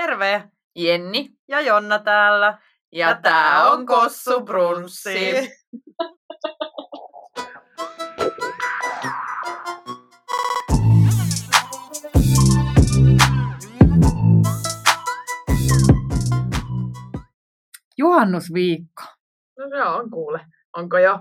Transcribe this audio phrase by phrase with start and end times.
[0.00, 0.50] Terve!
[0.76, 2.58] Jenni ja Jonna täällä.
[2.92, 5.18] Ja, ja tää on Kossu Brunssi.
[17.98, 19.02] Juhannusviikko.
[19.58, 20.46] No se on kuule.
[20.76, 21.20] Onko jo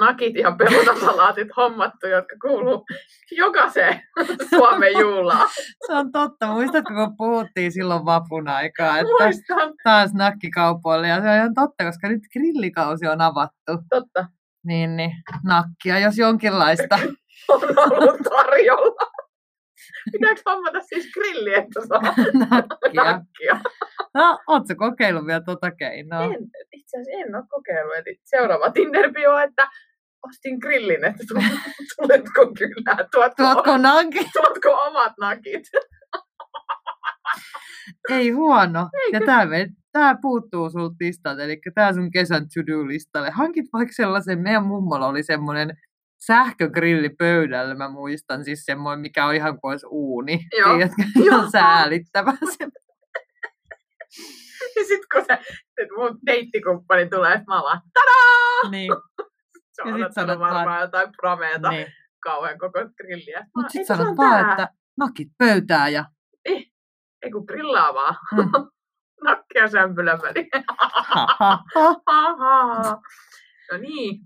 [0.00, 2.84] nakit ja perunasalaatit hommattu, jotka kuuluu
[3.30, 4.02] jokaiseen
[4.50, 5.48] Suomen juhlaan.
[5.86, 6.46] Se on totta.
[6.46, 9.72] Muistatko, kun puhuttiin silloin vapun aikaa, että Muistan.
[9.84, 11.08] taas nakkikaupoille.
[11.08, 13.72] Ja se on ihan totta, koska nyt grillikausi on avattu.
[13.90, 14.26] Totta.
[14.66, 15.10] Niin, niin
[15.44, 16.98] nakkia, jos jonkinlaista.
[17.48, 19.10] On ollut tarjolla.
[20.12, 22.02] Pitääkö hommata siis grilli, että saa
[22.50, 23.04] nakkia.
[23.04, 23.60] nakkia?
[24.14, 26.24] No, ootko kokeillut vielä tota keinoa?
[26.24, 26.38] En,
[26.72, 27.94] itse asiassa en ole kokeillut.
[27.96, 29.10] Eli seuraava tinder
[29.44, 29.68] että
[30.26, 31.34] ostin grillin, että tu-
[31.96, 34.18] tuletko kyllä, tuotko, Tuotko nakki?
[34.40, 35.62] tuotko omat nakit.
[38.10, 38.88] Ei huono.
[39.04, 39.16] Eikö?
[39.16, 43.30] Ja tää, me, tää puuttuu sulta listalta, eli tää sun kesän to-do-listalle.
[43.30, 45.76] Hankit vaikka sellaisen, meidän mummolla oli semmoinen
[46.26, 50.40] sähkögrilli pöydällä, mä muistan, siis semmoinen, mikä on ihan kuin olisi uuni.
[50.58, 50.74] Joo.
[50.74, 51.02] Tiedätkö?
[51.24, 52.32] Ihan säälittävä.
[52.58, 52.68] se.
[54.76, 55.38] Ja sit kun se,
[55.74, 58.70] se mun deittikumppani tulee, että mä alan, tadaa!
[58.70, 58.90] niin,
[59.84, 61.86] Se on sanot vaan- varmaan jotain prameeta, niin.
[62.22, 63.40] kauhean koko grilliä.
[63.56, 66.04] Mut Mä, sit "Eikö se sanot vaan, tää?" että nakit pöytää ja
[67.22, 68.16] Ei kun grillaa vaan.
[68.36, 68.50] Mm.
[69.24, 70.48] Nakkia sämpylän väliin.
[73.72, 74.20] No niin,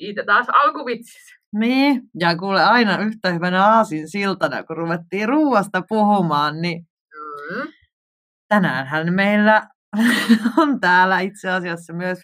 [0.00, 1.18] siitä taas alkuvitsi.
[1.54, 6.88] Niin, ja kuule aina yhtä hyvänä aasin siltana, kun ruvettiin ruuasta puhumaan, niin
[7.54, 7.72] Mm.
[8.48, 9.68] tänäänhän meillä
[10.58, 12.18] on täällä itse asiassa myös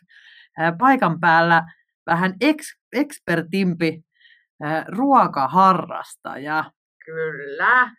[0.78, 1.62] paikan päällä
[2.06, 4.05] vähän eks- ekspertimpi
[4.62, 6.64] ää, ruokaharrastaja.
[7.05, 7.91] Kyllä.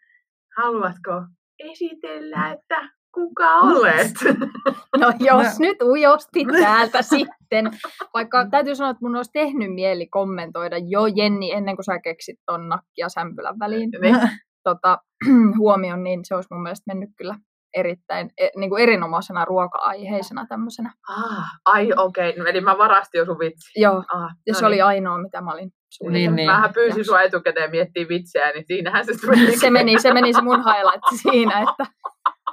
[0.58, 1.12] Haluatko
[1.60, 4.12] esitellä, että kuka olet?
[5.00, 5.52] No jos No.
[5.60, 7.72] nyt ujostit täältä sitten.
[8.14, 12.40] Vaikka täytyy sanoa, että mun olisi tehnyt mieli kommentoida jo Jenni ennen kuin sä keksit
[12.46, 14.16] ton nakkia sämpylän väliin Niin.
[14.64, 14.98] tota,
[15.60, 17.36] huomioon, niin se olisi mun mielestä mennyt kyllä
[17.76, 20.94] erittäin e, niin kuin erinomaisena ruoka-aiheisena tämmöisenä.
[21.10, 22.50] Ah, ai okei, okay.
[22.50, 23.82] eli mä varastin jo sun vitsi.
[23.82, 24.86] Joo, Ah, ja no se oli niin.
[24.86, 26.36] ainoa, mitä mä olin suunnitellut.
[26.36, 26.52] Niin, niin.
[26.52, 27.12] Mähän pyysin Jakso.
[27.12, 29.58] sua etukäteen miettiä vitsejä, niin siinähän se meni.
[29.66, 31.86] Se meni, se meni se mun highlight siinä, että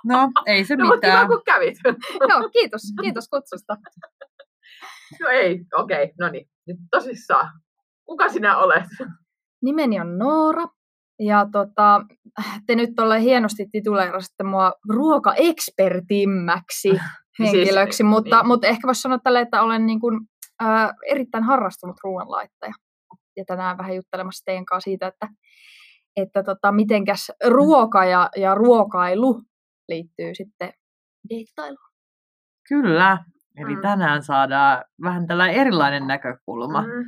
[0.05, 1.29] No, ei se No, kiva, mitään.
[1.29, 1.75] kun kävit.
[2.31, 3.77] joo, kiitos, kiitos kutsusta.
[5.21, 6.47] No ei, okei, okay, no niin.
[6.67, 7.51] Nyt tosissaan.
[8.05, 8.85] Kuka sinä olet?
[9.63, 10.65] Nimeni on Noora.
[11.27, 12.05] Ja tota,
[12.67, 16.91] te nyt tolle hienosti tituleerasitte mua ruokaekspertimmäksi
[17.39, 18.47] henkilöksi, Siis, mutta, niin.
[18.47, 20.21] mutta ehkä voisi sanoa tälle, että olen niin kuin,
[20.61, 22.73] ää, erittäin harrastunut ruoanlaittaja.
[23.37, 25.29] Ja tänään vähän juttelemassa teidän kanssa siitä, että,
[26.17, 29.43] että tota, mitenkäs ruoka ja, ja ruokailu
[29.89, 30.73] liittyy sitten
[31.31, 31.93] deittailuun.
[32.69, 33.25] Kyllä.
[33.57, 33.83] Eli Mm.
[33.83, 36.83] tänään saadaan vähän tällainen erilainen näkökulma.
[36.83, 37.05] Mm.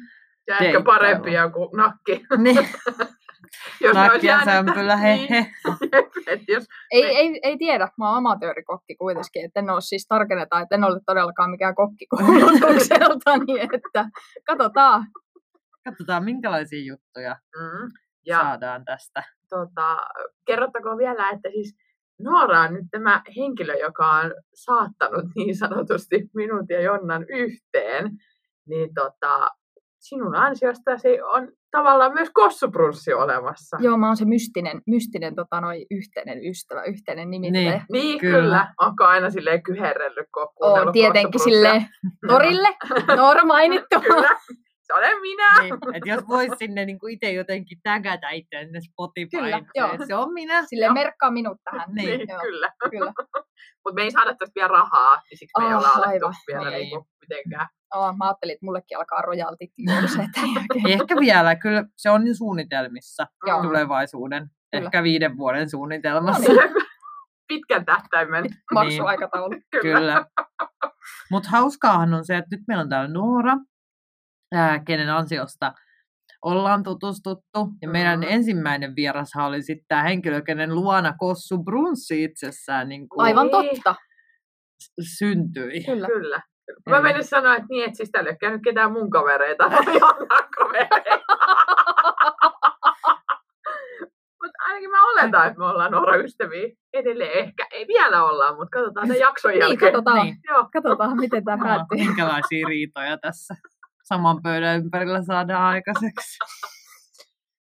[0.47, 2.25] Ja ehkä parempia kuin nakki.
[2.39, 2.59] Niin,
[3.81, 5.47] Jos ne olisi nakki ja jäänyt- sämpylä, he Niin, he.
[6.55, 10.63] jos Ei, Me- ei, ei tiedä, mä oon amatöörikokki kuitenkin, että en ole siis tarkennetaan,
[10.63, 14.09] että en ole todellakaan mikään kokki koulutukseltani, että
[14.47, 15.07] katsotaan.
[15.85, 17.89] Katsotaan, minkälaisia juttuja Mm.
[18.27, 18.37] ja.
[18.37, 19.23] Ja saadaan tästä.
[19.49, 19.97] tota,
[20.47, 21.77] kerrottakoon vielä, että siis
[22.21, 28.11] Noora on nyt tämä henkilö, joka on saattanut niin sanotusti minut ja Jonnan yhteen.
[28.69, 29.49] Niin tota,
[30.09, 33.77] sinun ansiostasi on tavallaan myös kossuprunssi olemassa.
[33.81, 37.71] Joo, mä oon se mystinen, mystinen tota, noi, yhteinen ystävä, yhteinen nimittäjä.
[37.71, 37.83] Niin.
[37.93, 38.39] Niin, Kyllä.
[38.39, 38.75] kyllä.
[38.81, 41.87] Onko aina silleen kyherrellyt, kun on tietenkin sille
[42.29, 42.69] torille,
[43.17, 44.01] Noora mainittu.
[44.01, 44.31] Kyllä,
[44.95, 45.61] se olen minä.
[45.63, 49.91] Niin, että jos voisi sinne niin itse jotenkin tägätä itse sinne Spotify, Kyllä, joo.
[50.07, 50.67] se on minä.
[50.67, 50.95] Sille Joo.
[50.95, 51.89] merkkaa minut tähän.
[51.95, 52.73] Niin, Niin, joo, kyllä.
[52.91, 53.13] kyllä.
[53.85, 56.35] Mutta me ei saada tästä vielä rahaa, niin siksi me ei Ah, olla alettu aivan.
[56.49, 56.79] vielä Niin.
[56.81, 57.69] niinku mitenkään.
[57.95, 60.87] Oh, mä ajattelin, että mullekin alkaa rojaltit jälkeen.
[61.01, 63.63] Ehkä vielä, kyllä se on jo suunnitelmissa Joo.
[63.63, 64.85] tulevaisuuden, Kyllä.
[64.85, 66.53] ehkä viiden vuoden suunnitelmassa.
[66.53, 66.59] No
[67.49, 68.45] Pitkän tähtäimen.
[68.75, 69.55] Marssuaikataulu.
[69.71, 69.83] Kyllä.
[69.99, 70.27] Kyllä.
[71.31, 73.57] Mutta hauskaahan on se, että nyt meillä on täällä Noora,
[74.53, 75.73] ää, kenen ansiosta
[76.43, 77.69] ollaan tutustuttu.
[77.83, 78.29] Ja meidän Mhm.
[78.31, 83.51] ensimmäinen vierashan oli sitten tämä henkilö, kenen luona Kossu Brunssi itsessään niin kuin Aivan Niin.
[83.83, 83.95] totta,
[85.19, 85.85] syntyi.
[85.85, 86.07] kyllä.
[86.07, 86.43] Kyllä.
[86.91, 89.71] Mä Eli- menin sanoa, että niin, että siis täällä ei ole käynyt ketään mun kavereita,
[89.71, 91.27] vaan Jonnan kavereita.
[94.43, 97.33] Mutta ainakin mä oletan, että me ollaan Noora ystäviä edelleen.
[97.39, 99.93] Ehkä ei vielä olla, mutta katsotaan tämän jakson Niin, jälkeen.
[99.93, 100.27] katsotaan.
[100.27, 100.37] Niin.
[100.49, 100.69] Joo.
[100.73, 101.99] Katsotaan, miten tämä päättyy.
[101.99, 103.55] minkälaisia riitoja tässä
[104.05, 106.39] saman pöydän ympärillä saadaan aikaiseksi.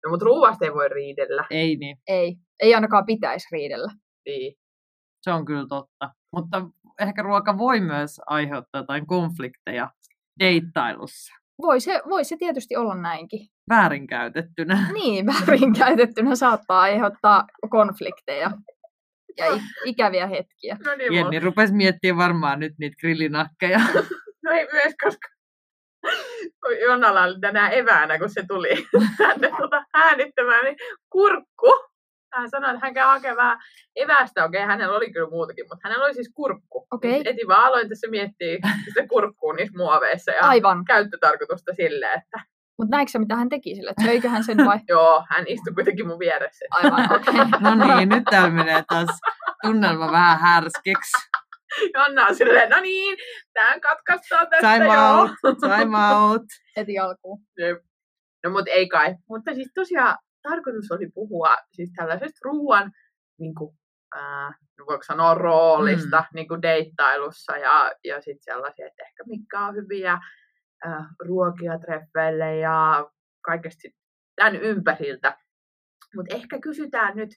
[0.06, 1.44] No, mutta ruuasta ei voi riidellä.
[1.50, 1.96] Ei niin.
[2.06, 3.92] Ei, ei ainakaan pitäisi riidellä.
[4.26, 4.54] Niin.
[5.22, 6.10] Se on kyllä totta.
[6.36, 6.62] Mutta
[7.00, 9.90] ehkä ruoka voi myös aiheuttaa jotain konflikteja
[10.38, 11.32] deittailussa.
[11.62, 13.46] Voi se, voi se tietysti olla näinkin.
[13.70, 14.88] Väärinkäytettynä.
[15.02, 18.50] Niin, väärinkäytettynä saattaa aiheuttaa konflikteja
[19.38, 19.46] ja
[19.84, 20.76] ikäviä hetkiä.
[20.84, 23.80] No niin, Jenni rupesi miettimään varmaan nyt niitä grillinakkeja.
[24.44, 25.28] No ei myös, koska
[26.62, 28.86] kun Jonnalla oli tänään eväänä, kun se tuli
[29.18, 30.76] tänne tuota äänittämään, niin
[31.10, 31.92] kurkku.
[32.34, 33.58] Hän sanoi, että hän käy hakemaan
[33.96, 34.44] evästä.
[34.44, 36.86] Okei, hänellä oli kyllä muutakin, mutta hänellä oli siis kurkku.
[36.90, 37.12] Okei.
[37.12, 40.84] Niin Eti vaan aloin tässä miettiä sitä kurkkuu niissä muoveissa ja Aivan.
[40.84, 42.40] käyttötarkoitusta silleen, että
[42.78, 43.90] Mutta näikö mitä hän teki sille?
[43.90, 44.78] Että söikö hän sen vai?
[44.88, 46.64] joo, hän istui kuitenkin mun vieressä.
[46.70, 47.34] Aivan, okei.
[47.34, 47.60] Okay.
[47.76, 49.20] No niin, nyt täällä menee taas
[49.62, 51.28] tunnelma vähän härskiksi.
[51.94, 53.18] Jonna on silleen, no niin,
[53.52, 55.20] tämän katkaistaan tästä Time joo.
[55.20, 56.42] out, time out.
[56.76, 57.40] Heti alkuun.
[57.58, 57.78] Jep.
[58.44, 59.16] No mutta ei kai.
[59.28, 62.92] Mutta siis tosiaan tarkoitus oli puhua siis tällaisesta ruoan,
[63.38, 63.78] niin kuin,
[64.14, 64.54] ää,
[64.86, 66.26] voiko sanoa roolista mm.
[66.34, 70.18] niin kuin deittailussa ja, ja sitten sellaisia, että ehkä mitkä on hyviä
[70.84, 73.06] ää, ruokia treffeille ja
[73.44, 73.88] kaikesta
[74.36, 75.38] tämän ympäriltä.
[76.16, 77.30] Mutta ehkä kysytään nyt,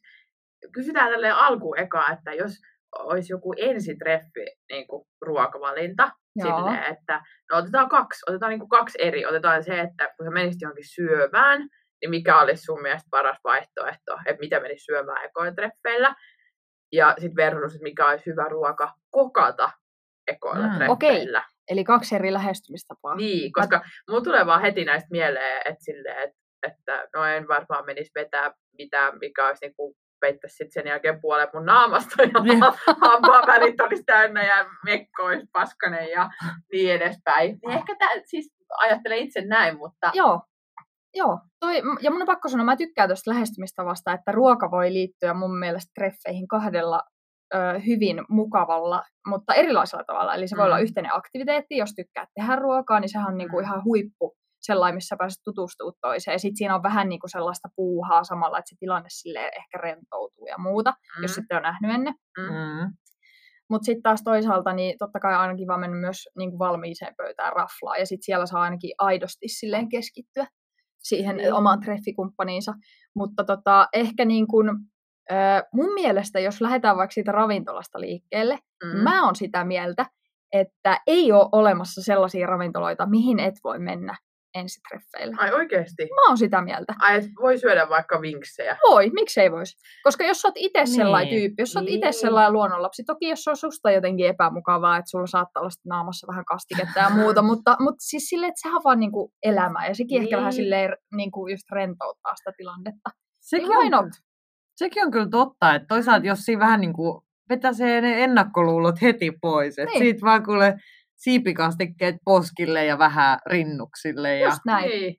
[0.72, 2.62] kysytään tälle alkuun eka, että jos
[3.00, 6.58] olisi joku ensitreffi niin kuin ruokavalinta, Joo.
[6.58, 7.22] silleen, että
[7.52, 9.26] no otetaan kaksi, otetaan niin kuin kaksi eri.
[9.26, 11.60] Otetaan se, että kun sä menisit johonkin syömään,
[12.02, 16.16] niin mikä olisi sun mielestä paras vaihtoehto, että mitä menisi syömään ekoilla treffeillä.
[16.92, 19.72] Ja sitten versus, että mikä olisi hyvä ruoka kokata
[20.28, 21.10] ekoilla Mm, okei.
[21.10, 21.44] treffeillä.
[21.70, 23.16] Eli kaksi eri lähestymistapaa.
[23.16, 26.38] Niin, koska mulla tulee vaan heti näistä mieleen, että, silleen, että,
[26.68, 29.96] että no en varmaan menisi vetää mitään, mikä olisi niin kuin
[30.26, 32.60] peittäisi sitten sen jälkeen puolen mun naamasta ja Niin.
[33.10, 36.30] hampaan välit olisi täynnä ja mekko olisi paskanen ja
[36.72, 37.60] niin edespäin.
[37.62, 40.42] Niin ehkä tää, siis ajattelen itse näin, mutta Joo.
[41.14, 41.40] Joo.
[41.60, 45.60] Toi, ja mun on pakko sanoa, mä tykkään tuosta lähestymistavasta, että ruoka voi liittyä mun
[45.60, 47.04] mielestä treffeihin kahdella
[47.54, 47.58] ö,
[47.88, 50.36] hyvin mukavalla, mutta erilaisella tavalla.
[50.36, 50.68] Eli se voi Mm.
[50.68, 53.64] olla yhteinen aktiviteetti, jos tykkää tehdä ruokaa, niin sehän on niinku Mm.
[53.64, 56.36] ihan huippu sellainen, missä pääset tutustumaan toiseen.
[56.36, 60.48] Ja sitten siinä on vähän niinku sellaista puuhaa samalla, että se tilanne sille ehkä rentoutuu
[60.48, 61.22] ja muuta, mm.
[61.22, 61.36] jos Mm.
[61.36, 62.14] sitten on nähnyt ennen.
[62.38, 62.94] Mm.
[63.70, 67.54] Mutta sitten taas toisaalta, niin totta kai aina kiva mennä myös niin kuin valmiiseen pöytään
[67.54, 67.98] raflaa.
[67.98, 70.48] Ja sitten siellä saa ainakin aidosti silleen keskittyä
[71.04, 71.54] siihen Niin.
[71.54, 72.74] omaan treffikumppaniinsa.
[73.16, 74.70] Mutta tota, ehkä niin kuin,
[75.74, 78.90] mun mielestä, jos lähdetään vaikka siitä ravintolasta liikkeelle, mm.
[78.98, 79.04] mm.
[79.04, 80.06] mä oon sitä mieltä,
[80.52, 84.16] että ei ole olemassa sellaisia ravintoloita, mihin et voi mennä
[84.56, 85.36] ensitreffeillä.
[85.40, 86.04] Ai oikeesti?
[86.04, 86.94] Mä oon sitä mieltä.
[87.00, 88.78] Ai, et voi syödä vaikka vinksejä.
[88.90, 89.78] Voi, miksei voisi.
[90.04, 90.88] Koska jos sä oot itse Niin.
[90.96, 92.14] sellainen tyyppi, jos sä oot itse Niin.
[92.14, 96.28] sellainen luonnonlapsi, toki jos se on susta jotenkin epämukavaa, että sulla saattaa olla sitten naamassa
[96.28, 99.96] vähän kastiketta ja muuta, mutta, mutta siis silleen, että sehän on vaan niinku elämää ja
[99.96, 100.56] sekin ehkä vähän Niin.
[100.56, 103.10] silleen niinku just rentouttaa sitä tilannetta.
[103.42, 104.12] Sekin Why on,
[104.76, 109.32] sekin on kyllä totta, että toisaalta jos siinä vähän niin kuin vetäsee ne ennakkoluulot heti
[109.42, 110.00] pois, että Niin.
[110.00, 110.76] siitä vaan kuule
[111.16, 114.90] siipikastikkeet poskille ja vähän rinnuksille ja Just näin.
[114.90, 115.16] Niin.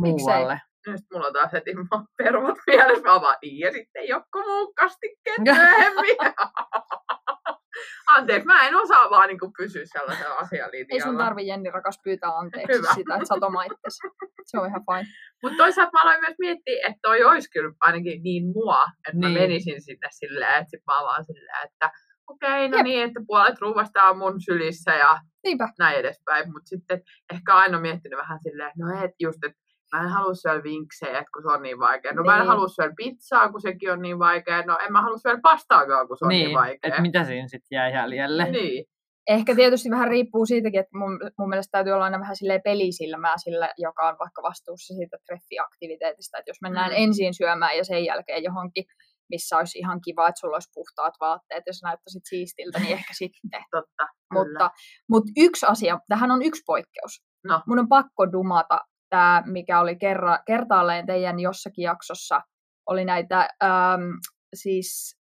[0.00, 0.26] Miksei?
[0.26, 0.60] muualle.
[0.86, 1.70] Nyt mulla on taas heti
[2.16, 3.08] pervot mielessä.
[3.08, 6.16] Mä vaan, niin, ja sitten joku muu kastikkeet myöhemmin.
[8.16, 10.94] Anteeksi, mä en osaa vaan niin pysyä sellaisella asialinjalla.
[10.94, 12.94] Ei sun tarvi Jenni rakas pyytää anteeksi Hyvä.
[12.94, 14.08] sitä, että sä oot oma itsesi.
[14.50, 15.08] Se on ihan fine.
[15.42, 19.32] Mutta toisaalta mä aloin myös miettiä, että toi olisi kyllä ainakin niin mua, että niin.
[19.32, 21.90] Mä menisin sinne silleen, että sit mä vaan silleen, että
[22.30, 22.84] okei, no Jep.
[22.84, 25.68] niin, että puolet ruuvasta on mun sylissä ja Niinpä.
[25.78, 26.46] näin edespäin.
[26.52, 27.02] Mutta sitten
[27.34, 29.58] ehkä aina miettinyt vähän silleen, että no et just, että
[29.96, 32.12] mä en halua syödä vinksejä, kun se on niin vaikea.
[32.12, 32.48] No mä en Niin.
[32.48, 34.62] halua syödä pizzaa, kun sekin on niin vaikea.
[34.62, 36.78] No en mä halua syödä pastaakaan, kun se on niin, Niin, vaikea.
[36.88, 38.50] että mitä siinä sitten jää jäljelle.
[38.50, 38.84] Niin,
[39.28, 43.34] Ehkä tietysti vähän riippuu siitäkin, että mun, mun mielestä täytyy olla aina vähän silleen pelisilmää
[43.36, 46.38] sillä, joka on vaikka vastuussa siitä treffiaktiviteetista.
[46.38, 46.96] Että jos mennään mm.
[46.96, 48.84] ensin syömään ja sen jälkeen johonkin,
[49.30, 53.12] missä olisi ihan kiva, että sulla olisi puhtaat vaatteet ja sä näyttäisit siistiltä, niin ehkä
[53.16, 53.62] sitten.
[53.76, 54.06] totta.
[54.32, 54.70] Mutta,
[55.10, 57.22] mutta yksi asia, tähän on yksi poikkeus.
[57.44, 57.62] No.
[57.66, 58.80] Mun on pakko dumata
[59.10, 62.40] tämä, mikä oli kerra, kertaalleen teidän jossakin jaksossa,
[62.90, 64.02] oli näitä ähm,
[64.54, 65.16] siis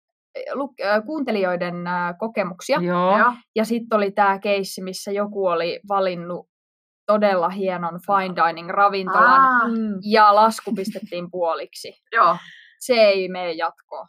[0.53, 2.79] lu- äh, kuuntelijoiden äh, kokemuksia.
[2.83, 3.19] Joo.
[3.19, 3.33] Joo.
[3.57, 6.47] Ja sitten oli tämä keissi, missä joku oli valinnut
[7.07, 9.63] todella hienon fine dining ravintolan Ah,
[10.11, 11.93] ja lasku pistettiin puoliksi.
[12.13, 12.37] joo.
[12.87, 14.07] Se ei mene jatkoon.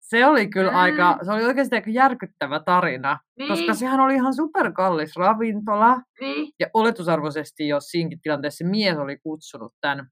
[0.00, 0.76] Se oli kyllä Mm.
[0.76, 5.96] aika, se oli oikeasti aika järkyttävä tarina, Niin, koska sehän oli ihan superkallis ravintola.
[6.20, 6.52] niin.
[6.60, 10.06] Ja oletusarvoisesti, jos siinäkin tilanteessa mies oli kutsunut tämän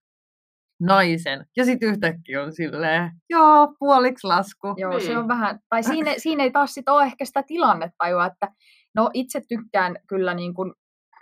[0.81, 4.75] naisen, ja sitten yhtäkkiä on silleen, joo, puoliksi lasku.
[4.77, 5.19] Joo, se Niin.
[5.19, 8.49] on vähän, tai siinä, siinä ei taas sit ole ehkä sitä tilannetajua, että
[8.95, 10.73] no itse tykkään kyllä niin kuin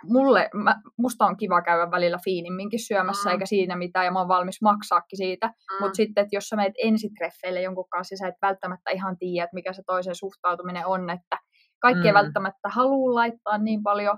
[0.09, 3.33] mulle, mä, musta on kiva käydä välillä fiinimminkin syömässä, Mm.
[3.33, 5.47] eikä siinä mitään, ja mä oon valmis maksaakin siitä.
[5.47, 5.77] Mm.
[5.83, 9.53] Mutta sitten, että jos sä meet ensitreffeille jonkun kanssa, sä et välttämättä ihan tiedä, että
[9.55, 11.37] mikä se toisen suhtautuminen on, että
[11.81, 12.17] kaikki ei Mm.
[12.17, 14.17] välttämättä halua laittaa niin paljon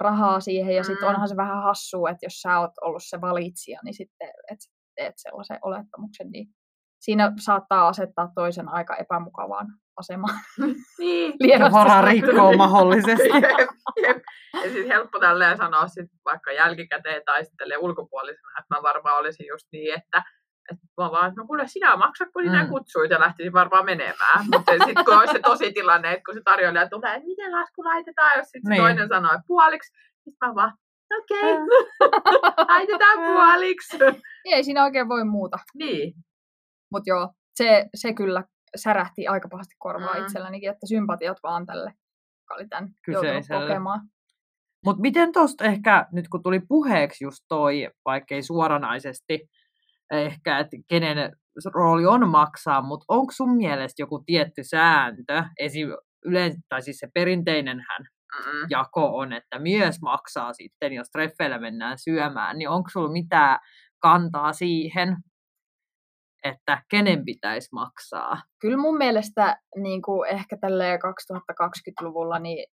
[0.00, 1.14] rahaa siihen, ja sitten Mm.
[1.14, 4.58] onhan se vähän hassua, että jos sä oot ollut se valitsija, niin sitten et
[4.96, 6.46] teet sellaisen olettamuksen, niin
[7.00, 9.66] siinä saattaa asettaa toisen aika epämukavaan
[10.00, 10.38] asemaan.
[10.98, 11.32] niin.
[11.72, 13.28] Vara rikkoo mahdollisesti.
[13.58, 13.68] Jep,
[14.06, 14.16] jep.
[14.54, 19.46] Ja sitten helppo tälleen sanoa sit vaikka jälkikäteen tai sitten ulkopuolisena, että mä varmaan olisin
[19.46, 20.22] just niin, että
[20.72, 22.68] että mä vaan, että no kuule sinä maksat, kun sinä Mm.
[22.68, 24.44] kutsuit ja lähtisin varmaan menemään.
[24.52, 27.84] Mutta sitten kun olisi se tosi tilanne, että kun se tarjoilija tulee, että miten lasku
[27.84, 28.70] laitetaan, jos sitten Niin.
[28.70, 28.82] niin.
[28.82, 29.92] toinen sanoo että puoliksi,
[30.24, 30.72] sitten mä vaan,
[31.18, 33.98] okei, okay, laitetaan puoliksi.
[34.44, 35.58] Niin ei siinä oikein voi muuta.
[35.74, 36.14] niin,
[36.92, 38.44] Mutta joo, se, se kyllä
[38.76, 40.22] särähti aika pahasti korvaa Mm.
[40.22, 41.90] itsellänikin, että sympatiat vaan tälle,
[42.40, 43.66] joka oli tämän Kyseiselle.
[43.66, 44.00] kokemaan.
[44.84, 49.48] Mutta miten tuosta ehkä, nyt kun tuli puheeksi just toi, vaikkei suoranaisesti
[50.12, 51.32] ehkä, että kenen
[51.74, 55.88] rooli on maksaa, mutta onko sun mielestä joku tietty sääntö, esim.
[56.24, 58.66] Yleensä, tai siis se perinteinenhän Mm-mm.
[58.70, 63.58] jako on, että mies maksaa sitten, jos treffeillä mennään syömään, niin onko sulla mitään
[63.98, 65.16] kantaa siihen,
[66.44, 68.42] että kenen pitäisi maksaa?
[68.60, 72.66] Kyllä mun mielestä niin kuin ehkä tälleen 2020-luvulla niin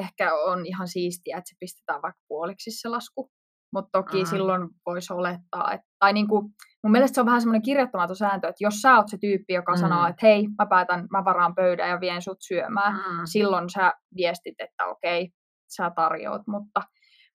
[0.00, 3.30] ehkä on ihan siistiä, että se pistetään vaikka puoliksi se lasku.
[3.72, 4.22] Mutta toki Mm.
[4.22, 4.26] mm.
[4.26, 6.46] silloin voisi olettaa, että, tai niin kuin,
[6.82, 9.72] mun mielestä se on vähän semmoinen kirjoittamaton sääntö, että jos sä oot se tyyppi, joka
[9.72, 9.76] Mm.
[9.76, 9.80] mm.
[9.80, 13.20] sanoo, että hei, mä päätän, mä varaan pöydän ja vien sut syömään, Mm.
[13.24, 15.30] silloin sä viestit, että okei,
[15.76, 16.80] sä tarjoat, mutta,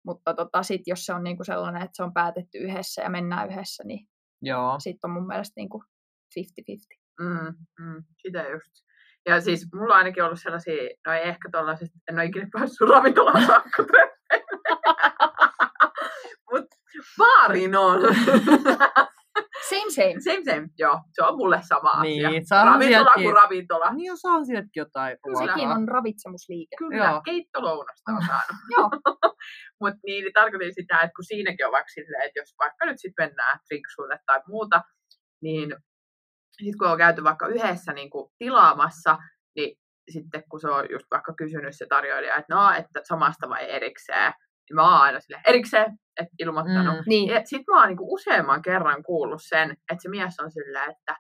[0.06, 3.50] mutta tota, sit jos se on niinku sellainen, että se on päätetty yhdessä ja mennään
[3.52, 4.08] yhdessä, niin
[4.42, 4.80] Joo.
[4.80, 5.84] sitten on mun mielestä niinku
[6.40, 7.02] 50-50.
[7.20, 8.72] Mm, mm, sitä just.
[9.26, 12.90] Ja siis mulla on ainakin ollut sellaisia, no ei ehkä tollaisista, en ole ikinä päässyt
[12.90, 13.84] ravintolaan saakka
[16.52, 16.76] Mutta
[17.18, 18.02] baariin on.
[19.70, 20.16] Same same.
[20.24, 22.30] same same, joo, se on mulle sama asia.
[22.30, 23.94] Niin, saahan Ravintola sieltäkin- kuin ravintola.
[23.94, 26.76] Niin jos on sieltäkin jotain Kyllä Sekin on ravitsemusliike.
[26.78, 27.22] Kyllä, Joo.
[27.26, 28.58] keittolounasta on saanut.
[28.78, 28.90] Joo.
[29.82, 33.00] Mutta niin, niin tarkoitin sitä, että kun siinäkin on vaikka silleen, että jos vaikka nyt
[33.00, 34.82] sitten mennään drinksuille tai muuta,
[35.44, 35.76] niin
[36.52, 39.18] sitten kun on käyty vaikka yhdessä niin kuin tilaamassa,
[39.56, 39.78] niin
[40.10, 44.34] sitten kun se on just vaikka kysynyt se tarjoilija, että no, että samasta vai erikseen,
[44.70, 46.96] niin mä oon aina silleen erikseen, että ilmoittanut.
[46.96, 47.04] Mm.
[47.08, 51.16] Niin, sitten mä oon niinku useamman kerran kuullut sen, että se mies on silleen, että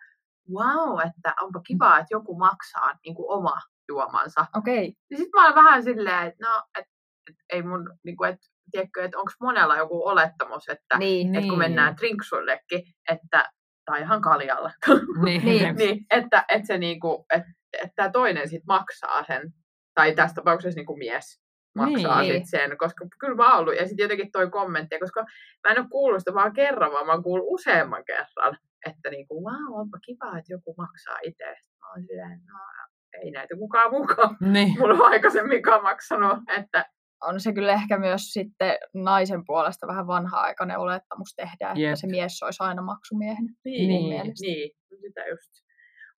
[0.53, 3.57] wow, että onpa kiva, että joku maksaa niinku oma
[3.89, 4.45] juomansa.
[4.57, 4.81] okei.
[4.81, 6.85] Niin sitten mä oon vähän silleen, että no, et,
[7.29, 8.39] et ei mun, niinku, et,
[8.71, 11.35] tiedätkö, että onko monella joku olettamus, että Niin.
[11.35, 13.51] et kun mennään drinksuillekin, että,
[13.85, 14.73] tai ihan kaljalle,
[15.25, 15.45] Niin.
[15.45, 15.75] Niin.
[15.75, 17.49] niin, että, että se niinku, että,
[17.83, 19.53] että toinen sit maksaa sen,
[19.95, 21.40] tai tässä tapauksessa niinku mies
[21.75, 22.33] maksaa Niin.
[22.33, 25.21] sit sen, koska kyllä mä oon ollut, ja sitten jotenkin toi kommentti, koska
[25.67, 28.57] mä en ole kuullut sitä vaan kerran, vaan mä oon kuullut useamman kerran,
[28.89, 31.45] että niinku, wow, onpa kiva, että joku maksaa itse.
[31.79, 32.59] Mä oon silleen, no
[33.21, 34.37] ei näitä kukaan mukaan.
[34.53, 34.79] Niin.
[34.79, 36.85] Mulla on aikaisemminkaan maksanut, että
[37.23, 41.95] On se kyllä ehkä myös sitten naisen puolesta vähän vanha-aikainen olettamus tehdä, että Jep.
[41.95, 43.49] se mies olisi aina maksumiehenä.
[43.65, 44.09] niin, Niin.
[44.09, 44.45] mielestä.
[44.45, 45.51] niin sitä just.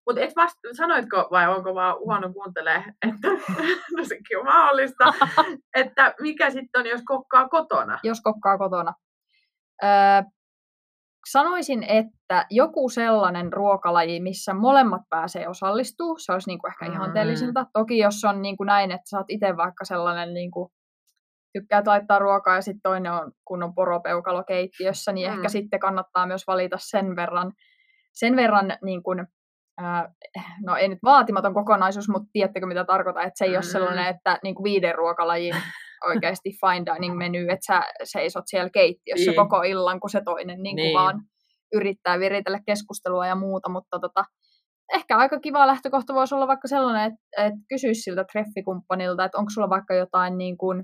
[0.08, 3.28] Mutta et vasta, sanoitko vai onko vaan huono kuuntelee, että
[3.98, 5.14] no sekin on mahdollista,
[5.76, 8.00] että mikä sitten on, jos kokkaa kotona?
[8.04, 8.94] jos kokkaa kotona.
[9.84, 9.90] Öö,
[11.32, 16.94] sanoisin, että joku sellainen ruokalaji, missä molemmat pääsee osallistuu, se olisi niinku ehkä Mm.
[16.94, 17.66] ihanteellisinta.
[17.74, 20.72] Toki jos on niinku näin, että sä oot itse vaikka sellainen, niinku,
[21.54, 25.38] tykkäät laittaa ruokaa ja sitten toinen on kunnon poropeukalo keittiössä, niin Mm.
[25.38, 27.52] ehkä sitten kannattaa myös valita sen verran,
[28.14, 29.28] sen verran niin kuin,
[30.66, 33.56] no ei nyt vaatimaton kokonaisuus, mutta tiedättekö mitä tarkoitan, että se ei mm.
[33.56, 35.56] ole sellainen, että niin kuin viiden ruokalajin
[36.10, 39.36] oikeasti fine dining menu, että sä seisot siellä keittiössä Niin.
[39.36, 41.00] koko illan, kun se toinen niin kuin Niin.
[41.00, 41.22] vaan
[41.74, 44.26] yrittää viritellä keskustelua ja muuta, mutta tota,
[44.94, 49.50] ehkä aika kiva lähtökohta voisi olla vaikka sellainen, että, että kysyisi siltä treffikumppanilta, että onko
[49.50, 50.84] sulla vaikka jotain niin kuin,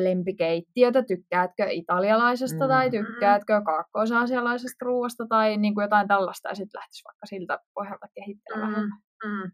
[0.00, 2.68] lempikeittiötä, tykkäätkö italialaisesta mm.
[2.68, 8.06] tai tykkäätkö kaakkois-aasialaisesta ruoasta tai niin kuin jotain tällaista ja sitten lähtisi vaikka siltä pohjalta
[8.14, 8.90] kehittelemään.
[9.24, 9.50] Mm, mm.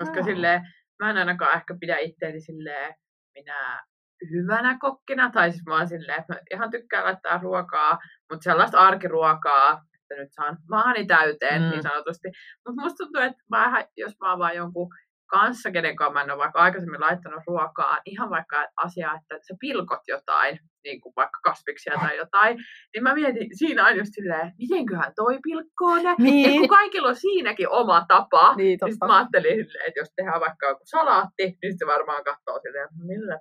[0.00, 0.24] Koska Joo.
[0.24, 0.62] silleen,
[1.02, 2.94] mä en ainakaan ehkä pidä itseäni silleen
[3.34, 3.82] minä
[4.30, 7.98] hyvänä kokkina, tai siis mä oon silleen, että mä ihan tykkään laittaa ruokaa,
[8.30, 11.68] mutta sellaista arkiruokaa, että nyt saan maani täyteen Mm.
[11.70, 12.28] niin sanotusti.
[12.68, 14.88] Mutta musta tuntuu, että mä, ihan- jos mä oon vaan jonkun
[15.30, 19.54] kanssa, kenen kanssa mä en ole vaikka aikaisemmin laittanut ruokaa, ihan vaikka asiaa, että sä
[19.60, 22.58] pilkot jotain, niin kuin vaikka kasviksia tai jotain,
[22.94, 26.50] niin mä mietin siinä aina just silleen, mitenköhän toi pilkkoo ne, Niin.
[26.50, 30.40] et kun kaikilla on siinäkin oma tapa, Niin, niin sit mä ajattelin, että jos tehdään
[30.40, 33.38] vaikka joku salaatti, niin sitten varmaan katsoo silleen, että millä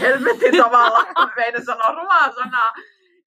[0.00, 1.06] helvetin tavalla,
[1.36, 2.72] meidän sanoo rumaa sanaa,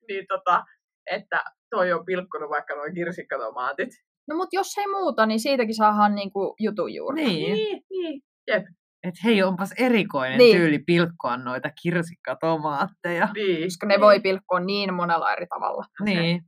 [0.08, 0.64] niin tota,
[1.10, 3.88] että toi on pilkkonut vaikka noin kirsikkatomaatit.
[4.28, 7.24] No mut jos ei muuta, niin siitäkin saadaan niinku jutun juuri.
[7.24, 7.52] Niin.
[7.54, 8.64] Niin, niin, jep,
[9.02, 10.56] Että hei, onpas erikoinen Niin.
[10.56, 13.28] tyyli pilkkoa noita kirsikkatomaatteja.
[13.34, 13.62] niin.
[13.66, 15.84] Koska ne voi pilkkoa niin monella eri tavalla.
[16.04, 16.42] Niin.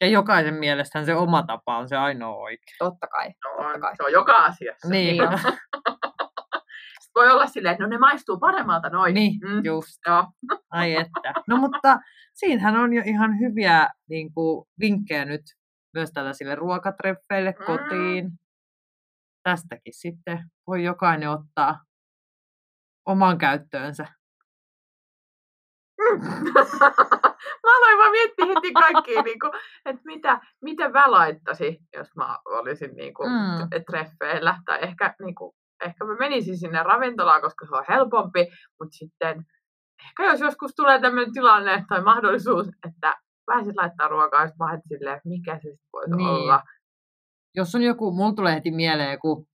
[0.00, 2.74] Ja jokaisen mielestähän se oma tapa on se ainoa oikea.
[2.78, 3.28] Totta kai.
[3.28, 3.96] No, totta kai.
[3.96, 4.88] se on joka asiassa.
[4.88, 5.28] Niin, Niin
[7.14, 9.14] voi olla silleen, että no ne maistuu paremmalta noin.
[9.14, 9.64] niin Mm.
[9.64, 9.98] just.
[10.06, 10.24] Joo.
[10.70, 11.32] Ai että.
[11.48, 11.98] No mutta
[12.34, 15.40] siinähän on jo ihan hyviä niin kuin, vinkkejä nyt
[15.96, 17.64] myös tällaisille ruokatreffeille Mm.
[17.66, 18.30] kotiin.
[19.42, 21.80] Tästäkin sitten voi jokainen ottaa
[23.06, 24.02] oman käyttöönsä.
[27.64, 29.52] mä aloin vaan miettiä heti kaikkia, niin kuin,
[29.84, 33.84] että mitä, mitä mä laittaisin, jos mä olisin niin kuin, mm.
[33.90, 34.58] treffeillä.
[34.66, 35.52] Tai ehkä, niin kuin,
[35.84, 38.46] ehkä mä menisin sinne ravintolaan, koska se on helpompi,
[38.80, 39.46] mutta sitten
[40.04, 43.14] ehkä jos joskus tulee tämmöinen tilanne tai mahdollisuus, että
[43.46, 46.28] pääsit laittaa ruokaa, sitten mä ajattelin silleen, mikä se sitten voisi Niin.
[46.28, 46.62] olla.
[47.56, 49.46] Jos on joku, mulla tulee heti mieleen joku,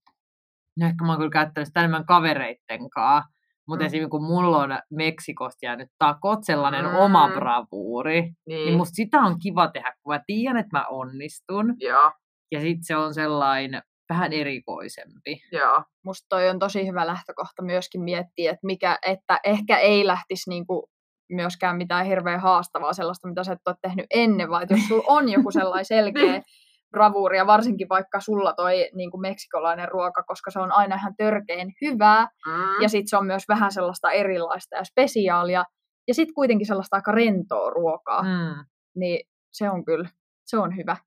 [0.79, 3.29] no ehkä mä oon kyllä käyttänyt sitä enemmän kavereitten kanssa,
[3.67, 3.83] mutta Mm.
[3.83, 3.85] mm.
[3.85, 6.95] esimerkiksi kun mulla on Meksikosta jäänyt takot, sellainen Mm.
[6.95, 8.35] oma bravuuri, Niin,
[8.65, 11.75] niin musta sitä on kiva tehdä, kun mä tiedän, että mä onnistun.
[11.79, 12.11] joo,
[12.51, 15.41] Ja sitten se on sellainen vähän erikoisempi.
[15.51, 15.83] joo.
[16.05, 20.89] Musta toi on tosi hyvä lähtökohta myöskin miettiä, että, mikä, että ehkä ei lähtisi niinku
[21.29, 25.29] myöskään mitään hirveän haastavaa sellaista, mitä sä et ole tehnyt ennen, vaan jos sulla on
[25.29, 26.41] joku sellainen selkeä
[26.91, 31.13] bravuuri, ja varsinkin vaikka sulla toi niin kuin meksikolainen ruoka, koska se on aina ihan
[31.17, 32.81] törkeen hyvää, Mm.
[32.81, 35.63] ja sitten se on myös vähän sellaista erilaista ja spesiaalia,
[36.07, 38.65] ja sitten kuitenkin sellaista aika rentoa ruokaa, mm.
[38.95, 40.09] Niin se on kyllä,
[40.45, 40.97] se on hyvä.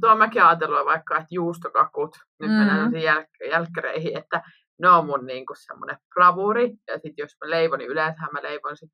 [0.00, 2.56] Tuo on mäkin ajatellut vaikka, että juustokakut, nyt mm.
[2.56, 4.42] Mennään jäl- jälkkäreihin, että
[4.82, 6.70] ne on mun niinku semmoinen bravuri.
[6.86, 8.90] Ja sitten jos mä leivon, niin yleensä mä leivon sit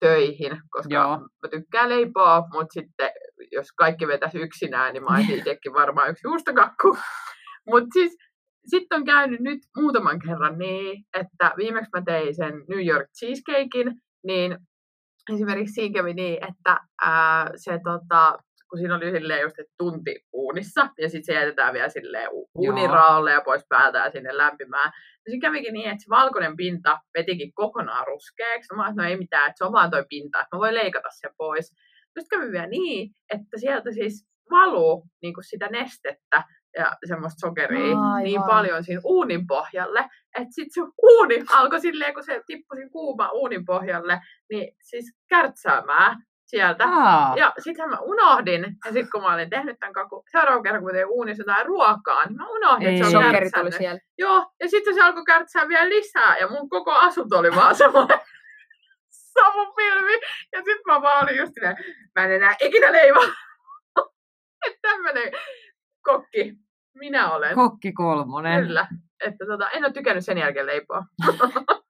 [0.00, 1.18] töihin, koska Joo.
[1.18, 3.10] Mä tykkään leipoa, mutta sitten
[3.52, 6.96] jos kaikki vetäisi yksinään, niin mä olisin itsekin varmaan yksi juustokakku.
[7.66, 8.16] Mutta siis
[8.66, 14.00] sitten on käynyt nyt muutaman kerran niin, että viimeksi mä tein sen New York cheesecakein,
[14.24, 14.58] niin
[15.32, 18.38] esimerkiksi siinä kävi niin, että ää, se tota,
[18.70, 23.32] kun siinä oli silleen just, että tunti uunissa, ja sitten se jätetään vielä silleen uuniraalle
[23.32, 24.92] ja pois päältä ja sinne lämpimään.
[24.94, 28.74] Ja siinä kävikin niin, että se valkoinen pinta vetikin kokonaan ruskeaksi.
[28.74, 31.08] Mä ajattelin, no ei mitään, että se on vaan toi pinta, että mä voin leikata
[31.10, 31.66] sen pois.
[31.66, 36.44] Sitten kävi vielä niin, että sieltä siis valuu niin kuin sitä nestettä
[36.78, 38.22] ja semmoista sokeria Aivan.
[38.22, 40.00] niin paljon siinä uunin pohjalle,
[40.38, 46.16] että sitten se uuni alkoi silleen, kun se tippui kuuma uunin pohjalle, niin siis kärtsäämään
[46.46, 46.84] sieltä.
[46.84, 50.82] Aa, Ja sitten mä unohdin, ja sitten kun mä olin tehnyt tämän kakun, seuraavan kerran
[50.82, 52.96] kun tein uunissa jotain ruokaa, niin mä unohdin, Ei.
[52.96, 53.74] että se on kärtsännyt.
[53.74, 54.00] siellä.
[54.18, 58.20] Joo, ja sitten se alkoi kärtsää vielä lisää, ja mun koko asunto oli vaan semmoinen
[59.10, 60.14] savupilvi.
[60.52, 61.76] Ja sitten mä vaan olin just silleen,
[62.18, 63.22] mä en enää ikinä leivo.
[64.66, 65.32] että tämmönen
[66.02, 66.52] kokki
[66.94, 67.54] minä olen.
[67.54, 68.64] kokki kolmonen.
[68.66, 68.86] Kyllä.
[69.24, 71.02] Että tota, en ole tykännyt sen jälkeen leipoa.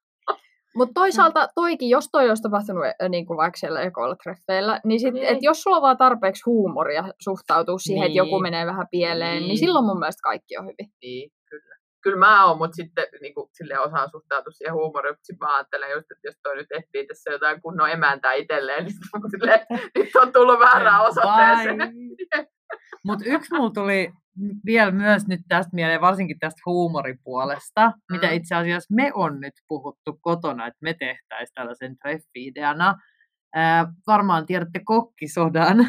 [0.76, 5.00] Mutta toisaalta toikin, jos toi olisi tapahtunut äh, niin kuin vaikka siellä ekoilla treffeillä, niin,
[5.00, 5.26] sit, Niin.
[5.26, 8.06] et jos sulla on vaan tarpeeksi huumoria suhtautua siihen, niin.
[8.10, 8.42] että joku Niin.
[8.42, 9.48] menee vähän pieleen, niin.
[9.48, 9.58] Niin.
[9.58, 10.92] silloin mun mielestä kaikki on hyvin.
[11.02, 11.76] Niin, kyllä.
[12.02, 15.12] Kyllä mä oon, mutta sitten niin kuin, sille osaan suhtautua siihen huumoriin.
[15.12, 18.84] Mutta sitten mä ajattelen just, että jos toi nyt etsii tässä jotain kunnon emäntää itselleen,
[18.84, 19.60] niin sit mä silleen,
[19.98, 21.78] nyt on tullut väärään osoitteeseen.
[23.04, 24.10] Mutta yksi mulla tuli
[24.66, 28.14] vielä myös nyt tästä mieleen, varsinkin tästä huumoripuolesta, mm.
[28.16, 28.32] mitä Mm.
[28.32, 32.94] itse asiassa me on nyt puhuttu kotona, että me tehtäisiin tällaisen treffi-ideana.
[33.54, 35.88] Ää, varmaan tiedätte kokkisodan.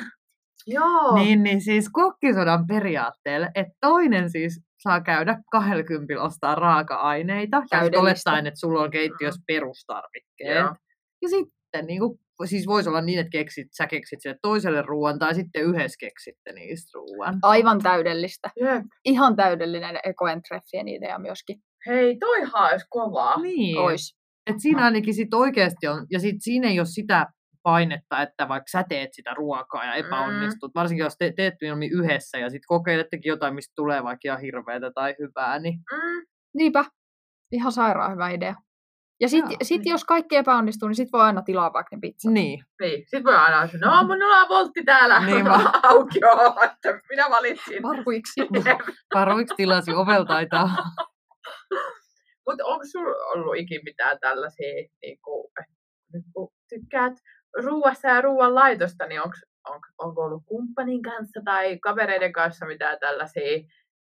[0.68, 1.16] Joo.
[1.16, 8.48] Niin, niin siis kokkisodan periaatteella, että toinen siis saa käydä 20 ostaa raaka-aineita, ja olettaen,
[8.48, 10.58] että sulla on keittiössä perustarvikkeet.
[10.58, 10.76] Joo.
[11.22, 15.20] Ja sitten niin kuin, siis voisi olla niin, että keksit, sä keksit sille toiselle ruoan,
[15.20, 17.40] tai sitten yhdessä keksitte niistä ruoan.
[17.42, 18.50] Aivan täydellistä.
[18.60, 18.84] Jep.
[19.06, 21.60] Ihan täydellinen ekoen treffien idea myöskin.
[21.88, 23.42] Hei, toihan olisi kovaa.
[23.42, 24.16] Niin, Ois.
[24.48, 27.28] että siinä ainakin sit oikeasti on, ja sit siinä ei ole sitä
[27.64, 30.80] painetta, että vaikka sä teet sitä ruokaa ja epäonnistut, mm.
[30.80, 34.92] varsinkin jos te, teet mieluummin yhdessä ja sitten kokeilettekin jotain, mistä tulee vaikka ihan hirveätä
[34.92, 36.26] tai hyvää, niin Mm.
[36.58, 36.86] Niinpä.
[37.52, 38.56] Ihan sairaan hyvä idea.
[39.20, 39.92] Ja sitten Joo, sit, niin.
[39.92, 42.34] jos kaikki epäonnistuu, niin sitten voi aina tilaa vaikka ne pizzat.
[42.34, 42.64] niin.
[42.82, 46.20] Niin, sit voi aina sanoa, no minulla on voltti täällä Niin mä- auki
[46.66, 47.84] että minä valitsin.
[47.84, 48.42] Varuiksi.
[49.14, 50.70] Varoiksi tilasi oveltaitaa.
[52.48, 55.20] Mutta onko sinulla ollut ikin mitään tällaisia, niin
[56.14, 57.14] nyt kun tykkäät
[57.64, 59.38] ruuasta ja ruoan laitosta, niin onko,
[59.70, 63.58] onko, onko ollut kumppanin kanssa tai kavereiden kanssa mitään tällaisia,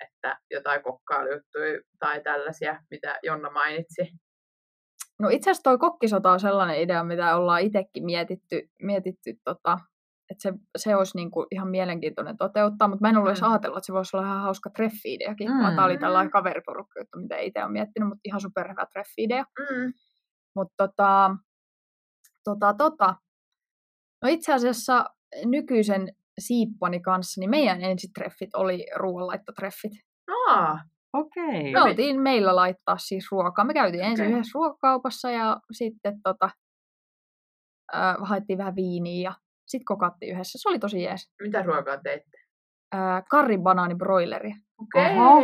[0.05, 4.03] että jotain kokkailujuttuja tai tällaisia, mitä Jonna mainitsi?
[5.23, 9.79] No itse asiassa toi kokkisota on sellainen idea, mitä ollaan itsekin mietitty, mietitty tota,
[10.31, 13.51] että se, se olisi niinku ihan mielenkiintoinen toteuttaa, mutta mä en ollut edes Mm.
[13.51, 15.63] ajatellut, että se voisi olla ihan hauska treffi-ideakin, mm.
[15.63, 19.45] vaan tämä oli tällainen kaveriporukka juttu, mitä itse olen miettinyt, mutta ihan superhyvä treffi-idea.
[19.59, 19.93] Mm.
[20.57, 21.37] Mutta tota,
[22.45, 23.17] tota, tota.
[24.23, 25.05] No itse asiassa
[25.45, 26.09] nykyisen
[26.39, 29.93] siippani kanssa, niin meidän ensitreffit oli ruoanlaittotreffit.
[30.49, 30.79] Aa,
[31.13, 31.73] Okei.
[31.73, 33.65] Me oltiin meillä laittaa siis ruokaa.
[33.65, 34.33] Me käytiin ensin Okei.
[34.35, 36.51] yhdessä ruokakaupassa ja sitten tota,
[37.95, 39.35] äh, haettiin vähän viiniä ja
[39.67, 40.59] sitten kokattiin yhdessä.
[40.63, 41.31] Se oli tosi jees.
[41.43, 42.39] mitä ruokaa teitte?
[42.95, 44.57] Äh, karribanaani broileria.
[44.95, 45.43] Oho.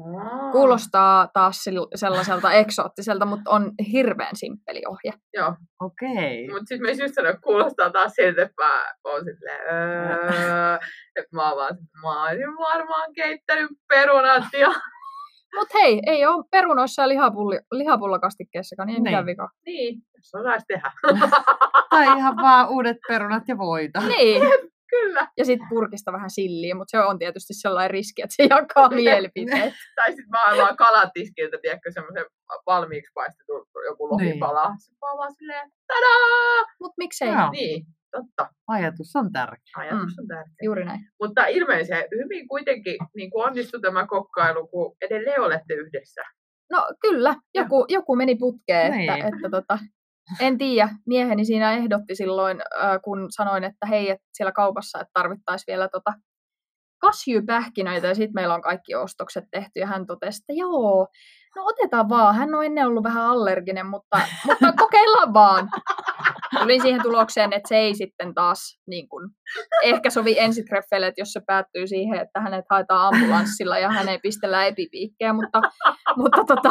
[0.00, 0.52] Aa.
[0.52, 5.12] Kuulostaa taas sellaiselta eksoottiselta, mutta on hirveän simppeli ohje.
[5.34, 6.48] Joo, Okei.
[6.48, 10.74] mutta sitten mä just sanoin, että kuulostaa taas siltä, että mä oon silleen, öö,
[11.16, 14.68] että mä oon vaan, mä olisin varmaan keittänyt perunat ja
[15.58, 19.32] Mutta hei, ei ole perunoissa ja lihapulli, lihapullakastikkeessakaan, niin ei mitään Niin.
[19.32, 19.48] vikaa.
[19.66, 20.92] niin, jos osaisi tehdä.
[21.90, 24.00] Tai ihan vaan uudet perunat ja voita.
[24.00, 24.42] Niin,
[24.94, 25.28] Kyllä.
[25.36, 29.74] ja sitten purkista vähän silliä, mutta se on tietysti sellainen riski, että se jakaa mielipiteet.
[29.96, 32.24] Tai sitten mä oon vaan kalatiskiltä, tiedätkö, semmoisen
[32.66, 34.68] valmiiksi paistetun joku lohipala.
[34.68, 34.80] Niin.
[34.80, 36.74] Sitten mä oon vaan silleen, tadaa!
[36.80, 37.50] Mutta miksei, Joo.
[37.50, 38.48] Niin, totta.
[38.68, 39.74] Ajatus on tärkeä.
[39.76, 40.54] Ajatus on tärkeä.
[40.62, 41.00] juuri näin.
[41.22, 46.22] Mutta ilmeisen hyvin kuitenkin niin kuin onnistui tämä kokkailu, kun edelleen olette yhdessä.
[46.70, 49.26] No kyllä, joku, joku meni putkeen, että, Niin.
[49.26, 49.78] että tota,
[50.40, 50.88] en tiedä.
[51.06, 52.62] Mieheni siinä ehdotti silloin,
[53.04, 56.12] kun sanoin, että hei, että siellä kaupassa että tarvittaisiin vielä tota
[57.00, 61.06] kasjupähkinöitä ja sitten meillä on kaikki ostokset tehty ja hän totesi, että joo,
[61.56, 62.34] no otetaan vaan.
[62.34, 65.70] Hän on ennen ollut vähän allerginen, mutta, mutta kokeillaan vaan.
[66.58, 69.30] Tulin siihen tulokseen, että se ei sitten taas niin kuin,
[69.82, 74.18] ehkä sovi ensitreffeille, että jos se päättyy siihen, että hänet haetaan ambulanssilla ja hän ei
[74.18, 75.60] pistellä epipiikkejä, mutta,
[76.16, 76.68] mutta tota,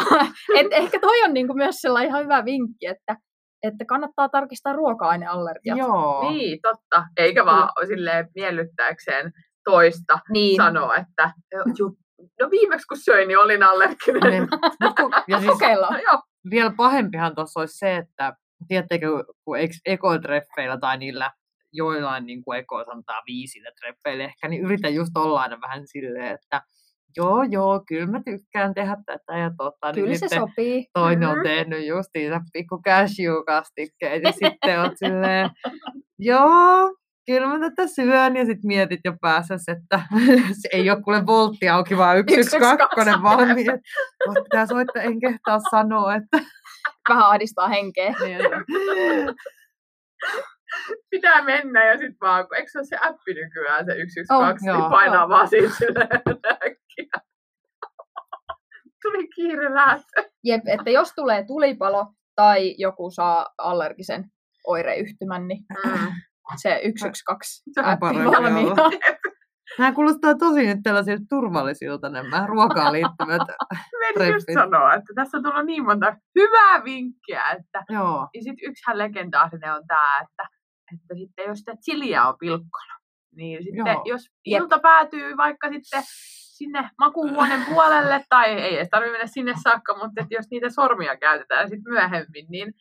[0.60, 3.18] et ehkä toi on niin myös sellainen ihan hyvä vinkki, että,
[3.64, 5.78] että kannattaa tarkistaa ruoka-aineallergiat.
[5.78, 6.30] Joo.
[6.32, 7.06] Niin, totta.
[7.18, 9.32] Eikä vaan silleen miellyttääkseen
[9.64, 10.56] toista Niin.
[10.56, 11.32] sanoa, että
[11.80, 11.98] "Ju-
[12.42, 14.32] no viimeksi kun söin, niin olin allerginen.
[14.32, 14.48] Niin.
[15.28, 16.02] Ja siis Kokeillaan.
[16.12, 18.34] Joo, vielä pahempihan tuossa olisi se, että
[18.68, 19.08] tiedättekö,
[19.46, 21.32] kun ekotreffeillä tai niillä
[21.74, 26.32] joillain niin kuin eko sanotaan viisillä treffeillä ehkä, niin yritä just olla aina vähän silleen,
[26.36, 26.62] että
[27.18, 30.86] joo, joo, kyllä mä tykkään tehdä tätä ja tota, Kyllä niin se sitten sopii.
[30.94, 31.44] toinen on Mhm.
[31.44, 35.50] tehnyt justiinsa pikku cashew-kastikkeet ja sitten on silleen,
[36.20, 36.96] joo,
[37.26, 40.02] kyllä mä tätä syön ja sitten mietit jo päässä, että
[40.62, 43.24] se ei ole kuule voltti auki, vaan yksi, yksi, kakkonen 112.
[43.24, 43.72] valmiin.
[44.44, 46.38] Pitää soittaa, en kehtaa sanoa, että
[47.10, 48.14] Vähän ahdistaa henkeä.
[48.24, 48.40] niin,
[51.10, 54.78] pitää mennä ja sitten vaan, kun eikö se ole se appi nykyään, se 112, Oh,
[54.82, 56.10] niin painaa vaan siitä silleen
[59.70, 60.30] lähtö.
[60.44, 64.24] Jep, että jos tulee tulipalo tai joku saa allergisen
[64.68, 66.08] oireyhtymän, niin Mm.
[66.62, 68.76] se 112 Se on appi valmiina.
[69.80, 73.42] Nämä kuulostaa tosi nyt tällaisilta turvallisilta nämä ruokaan liittyvät.
[74.18, 78.28] Menin just sanoa, että tässä on tullut niin monta hyvää vinkkiä, että Joo.
[78.34, 80.48] ja sitten yksihän legendaarinen on tämä, että,
[80.94, 83.02] että sitten jos sitä chiliä on pilkkonut,
[83.36, 84.02] niin sitten Joo.
[84.06, 84.62] jos Jep.
[84.62, 86.04] ilta päätyy vaikka sitten
[86.64, 91.18] sinne makuuhuoneen puolelle, tai ei edes tarvitse mennä sinne saakka, mutta että jos niitä sormia
[91.18, 92.74] käytetään sitten myöhemmin, niin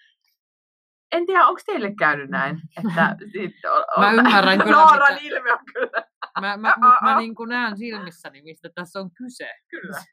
[1.12, 5.21] en tiedä, onko teille käynyt näin, että sit on, Mä on, ymmärrän kyllä, Nooran mitä-
[5.37, 6.05] ilme on kyllä,
[6.40, 9.49] Mä, mä, mut mä niin kuin näen silmissäni, mistä tässä on kyse.
[9.71, 9.99] kyllä.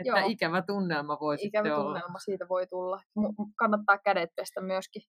[0.00, 0.28] Että Joo.
[0.28, 1.84] ikävä tunnelma voi Ikävä sitten olla.
[1.84, 3.00] tunnelma siitä voi tulla.
[3.58, 5.02] Kannattaa kädet pestä myöskin.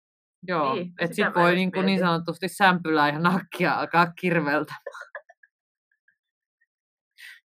[0.47, 3.73] Joo, Niin, että sitä sit mä voi just niin, kuin niin sanotusti sämpylää ja nakkia
[3.73, 4.73] alkaa kirveltä.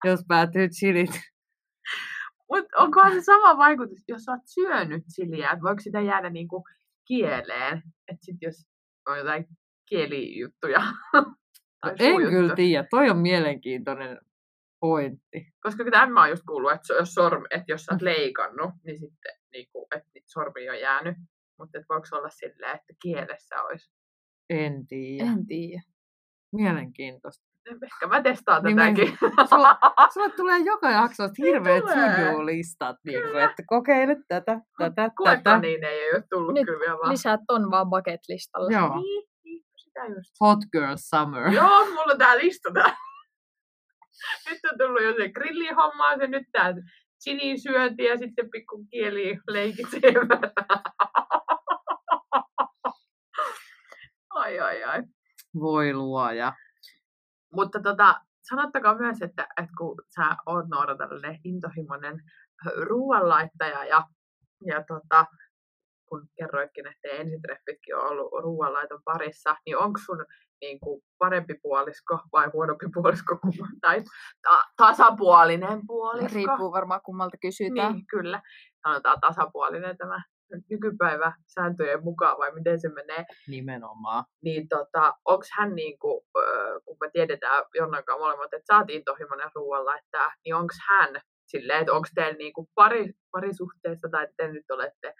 [0.03, 1.09] Jos päätyy chilit.
[2.51, 6.63] Mutta onkohan se sama vaikutus, jos sä oot syönyt chiliä, että voiko sitä jäädä niinku
[7.07, 7.77] kieleen?
[8.07, 8.67] Että sit jos
[9.07, 9.45] on jotain
[9.89, 10.81] kielijuttuja.
[11.81, 14.19] tai En kyllä tiedä, toi on mielenkiintoinen
[14.79, 15.53] pointti.
[15.63, 18.69] Koska tämä mä oon just kuullut, että se- jos, sorm, että jos sä oot leikannut,
[18.85, 21.17] niin sitten niinku, että niitä sormia on jäänyt.
[21.59, 23.91] Mutta voiko se olla silleen, että kielessä olisi?
[24.49, 25.31] En tiedä.
[25.31, 25.81] En tiedä.
[26.53, 27.45] Mielenkiintoista.
[27.83, 29.17] Ehkä mä testaan Niin mä- tätäkin.
[29.49, 29.77] Sulla,
[30.13, 35.11] sulle tulee joka Niin hirveät to-do-listat, niin kuin, että kokeile tätä, tätä, tätä.
[35.17, 37.11] Kuinka niin ei ole tullut Nyt kyllä vielä vaan.
[37.11, 38.73] Lisää ton vaan bucket listalle.
[38.73, 38.95] Joo.
[38.99, 40.31] Niin, niin, sitä just.
[40.41, 41.47] Hot girl summer.
[41.53, 42.97] Joo, mulla on tää lista tää.
[44.49, 46.73] Nyt on tullut jo se grillihomma, se nyt tää
[47.23, 50.51] chilin syönti ja sitten pikku kieli leikit siihen väliin.
[54.29, 55.03] Ai ai ai.
[55.59, 56.53] Voi luoja.
[57.53, 62.19] Mutta tota, sanottakaa myös, että, että kun sä oot Noora tällainen intohimoinen
[62.75, 64.07] ruoanlaittaja ja,
[64.65, 65.25] ja tota,
[66.09, 70.25] kun kerroitkin, että ensitreffitkin on ollut ruoanlaiton parissa, niin onko sun
[70.61, 74.03] niin kuin, parempi puolisko vai huonompi puolisko kumman, tai
[74.41, 76.35] ta- tasapuolinen puolisko?
[76.35, 77.93] Riippuu varmaan kummalta kysytään.
[77.93, 78.41] Niin, kyllä.
[78.87, 80.21] Sanotaan tasapuolinen tämä
[80.69, 83.25] nykypäivä sääntöjen mukaan, vai miten se menee.
[83.47, 84.23] Nimenomaan.
[84.43, 86.21] Niin tota, onko hän niin kuin,
[86.85, 91.93] kun me tiedetään Jonnakaan molemmat, että sä oot intohimoinen ruoanlaittaja, niin onko hän silleen, että
[91.93, 95.13] onko teillä niin kuin pari, parisuhteessa tai te nyt olette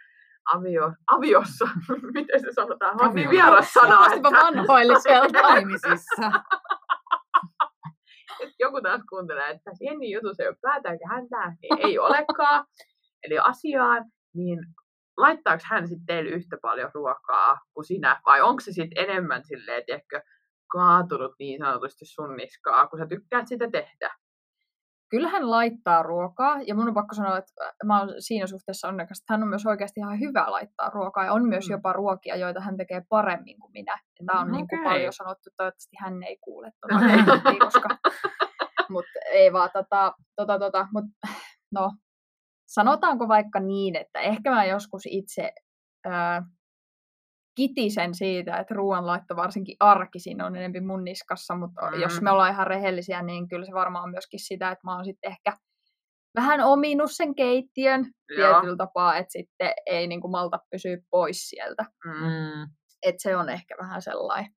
[0.53, 1.65] avio, aviossa,
[2.13, 5.41] miten se sanotaan, on niin vieras sana, että, vanhoilliselta.
[5.41, 6.21] Naimisissa.
[8.43, 12.65] että joku taas kuuntelee, että Jenni jutussa ei ole päätä eikä häntää, niin ei olekaan.
[13.23, 14.59] Eli asiaan, niin
[15.17, 19.83] laittaako hän sitten teille yhtä paljon ruokaa kuin sinä, vai onko se sitten enemmän silleen,
[19.85, 20.21] tiedätkö,
[20.71, 24.15] kaatunut niin sanotusti sun niskaa, kun sä tykkäät sitä tehdä?
[25.09, 27.53] Kyllä hän laittaa ruokaa, ja mun on pakko sanoa, että
[27.85, 31.33] mä oon siinä suhteessa onnekas, että hän on myös oikeasti ihan hyvä laittaa ruokaa, ja
[31.33, 31.71] on myös Mm.
[31.71, 33.97] jopa ruokia, joita hän tekee paremmin kuin minä.
[34.25, 37.89] Tämä on niin kuin paljon sanottu, toivottavasti hän ei kuule tuota koska...
[38.89, 41.05] Mutta ei vaan, tota, tota, tota, mut,
[41.71, 41.91] no,
[42.73, 45.51] sanotaanko vaikka niin, että ehkä mä joskus itse
[46.05, 46.43] ää,
[47.55, 52.01] kitisen siitä, että ruoanlaitto varsinkin arkisin on enemmän mun niskassa, mutta Mm.
[52.01, 55.05] jos me ollaan ihan rehellisiä, niin kyllä se varmaan on myöskin sitä, että mä oon
[55.05, 55.57] sitten ehkä
[56.35, 58.05] vähän ominut sen keittiön
[58.35, 61.85] tietyllä tapaa, että sitten ei niin kuin malta pysyä pois sieltä.
[62.05, 62.11] Mm.
[62.11, 62.67] Mm,
[63.05, 64.51] Että se on ehkä vähän sellainen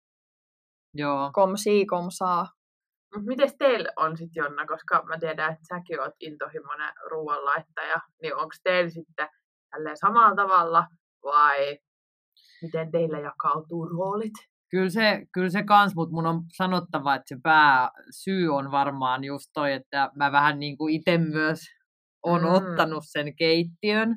[0.94, 1.30] joo.
[1.34, 2.48] komsii komsaa.
[3.16, 8.36] Mut miten teillä on sitten Jonna, koska mä tiedän, että säkin oot intohimoinen ruoanlaittaja, niin
[8.36, 9.28] onko teillä sitten
[9.70, 10.88] tälleen samalla tavalla
[11.24, 11.78] vai
[12.62, 14.34] miten teillä jakautuu roolit?
[14.72, 19.46] Kyllä se, kyllä se kans, mutta mun on sanottava, että se pääsyy on varmaan just
[19.54, 21.60] toi, että mä vähän niin kuin itse myös
[22.24, 22.48] on mm.
[22.48, 24.16] ottanut sen keittiön,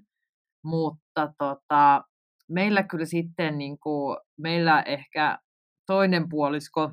[0.65, 2.03] mutta tota,
[2.49, 5.39] meillä kyllä sitten niin kuin, meillä ehkä
[5.87, 6.91] toinen puolisko,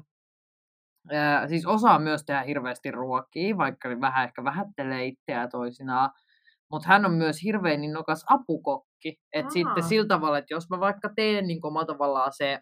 [1.12, 6.10] ää, siis osaa myös tehdä hirveästi ruokia, vaikka vähän ehkä vähättelee itseään toisinaan,
[6.72, 9.20] mutta hän on myös hirveän innokas apukokki.
[9.34, 9.52] Et Aa.
[9.52, 12.60] sitten sillä tavalla, että jos mä vaikka teen niin omalla tavallaan se,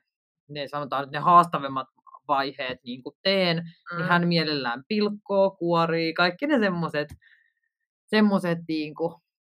[0.50, 1.88] ne sanotaan ne haastavimmat
[2.28, 3.98] vaiheet niin kuin teen, mm.
[3.98, 7.08] niin hän mielellään pilkkoo, kuorii, kaikki ne semmoiset
[8.12, 8.94] semmoset niin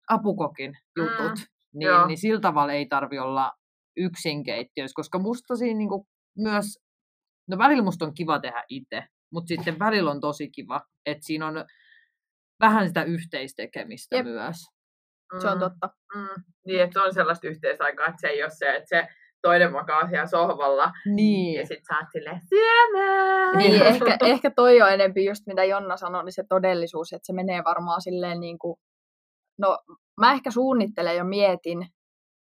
[0.09, 1.38] apukokin jutut.
[1.38, 1.80] Mm.
[1.80, 1.98] joo.
[1.98, 3.52] Niin, niin sillä tavalla ei tarvi olla
[3.96, 6.07] yksin keittiössä, koska musta siinä niin kuin
[6.38, 6.78] myös,
[7.48, 11.46] no välillä musta on kiva tehdä itse, mutta sitten välillä on tosi kiva, että siinä
[11.46, 11.64] on
[12.61, 14.26] vähän sitä yhteistekemistä Jep.
[14.26, 14.57] myös.
[15.40, 15.88] Se on Mm, totta.
[16.14, 16.42] Mm.
[16.66, 19.09] Niin, että on sellaista yhteisaikaa, että se ei ole se, että se
[19.42, 21.61] toinen makaa siellä sohvalla Niin.
[21.61, 23.59] ja sit sä oot silleen syömään.
[23.59, 27.33] Niin, ehkä, ehkä toi on enempi just mitä Jonna sanoi, niin se todellisuus, että se
[27.33, 28.76] menee varmaan silleen niin kuin,
[29.59, 29.78] no
[30.20, 31.87] mä ehkä suunnittelen ja mietin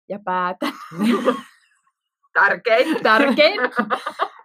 [0.09, 0.73] ja päätän,
[2.33, 2.97] Tärkein.
[3.03, 3.59] tärkein,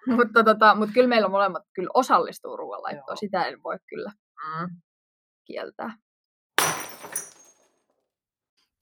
[0.07, 3.17] mutta, tota, mutta kyllä meillä molemmat kyllä osallistuu ruoanlaittoon, Joo.
[3.17, 4.13] sitä en voi kyllä
[4.61, 4.69] Mm.
[5.45, 5.91] kieltää.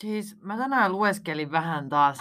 [0.00, 2.18] Siis mä tänään lueskelin vähän taas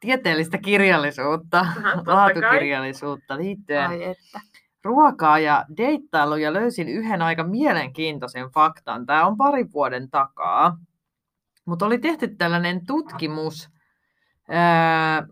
[0.00, 1.66] tieteellistä kirjallisuutta,
[2.06, 4.40] laatukirjallisuutta liittyen Ai että.
[4.84, 9.06] ruokaa ja deittailu ja löysin yhden aika mielenkiintoisen faktan.
[9.06, 10.78] Tämä on pari vuoden takaa.
[11.64, 13.70] Mutta oli tehty tällainen tutkimus,
[14.48, 15.26] ää,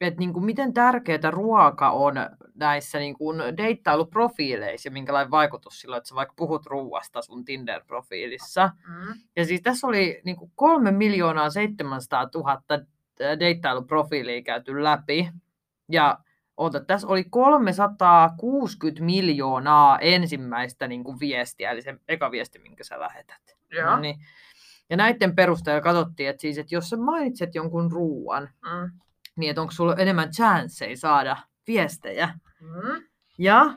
[0.00, 2.14] että niinku miten tärkeää ruoka on
[2.54, 8.70] näissä niinku deittailuprofiileissa ja minkälainen vaikutus sillä on, että sä vaikka puhut ruoasta sun Tinder-profiilissa.
[8.88, 9.20] Mm.
[9.36, 12.62] Ja siis tässä oli niin kuin 3 miljoonaa 700 000
[13.40, 15.30] deittailuprofiilia käyty läpi.
[15.88, 16.18] Ja
[16.56, 23.00] oota, tässä oli 360 miljoonaa ensimmäistä niin kuin viestiä, eli se eka viesti, minkä sä
[23.00, 23.56] lähetät.
[23.70, 23.90] Joo.
[23.90, 24.16] No niin.
[24.90, 29.00] Ja näiden perusteella katsottiin, että, siis, että jos sä mainitset jonkun ruuan, Mm.
[29.40, 32.34] Niin että onko sulla enemmän chanceja saada viestejä.
[32.60, 33.02] Mm.
[33.38, 33.74] Ja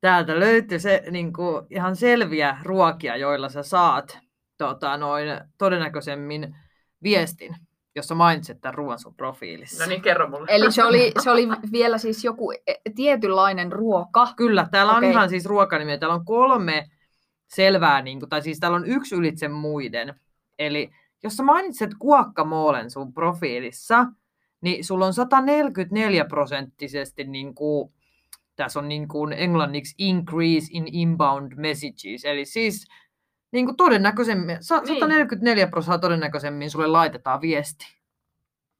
[0.00, 4.18] täältä löytyy se niin kuin, ihan selviä ruokia, joilla sä saat
[4.58, 5.28] tota, noin,
[5.58, 6.56] todennäköisemmin
[7.02, 7.56] viestin,
[7.96, 9.84] jos sä mainitset tämän ruoan sun profiilissa.
[9.84, 10.46] No niin, kerro mulle.
[10.50, 14.28] Eli se oli, se oli vielä siis joku e- tietynlainen ruoka.
[14.36, 15.10] Kyllä, täällä on Okei.
[15.10, 15.98] ihan siis ruokanimiä.
[15.98, 16.88] Täällä on kolme
[17.48, 20.14] selvää, niin kuin, tai siis täällä on yksi ylitse muiden.
[20.58, 20.90] Eli
[21.22, 24.06] jos sä mainitset guacamolen sun profiilissa,
[24.62, 27.92] niin sulla on 144 prosenttisesti, niin kuin,
[28.56, 32.86] tässä on niin kuin englanniksi increase in inbound messages, eli siis
[33.52, 34.86] niin kuin todennäköisemmin, sa- Niin.
[34.86, 37.84] 144 prosenttia todennäköisemmin sulle laitetaan viesti.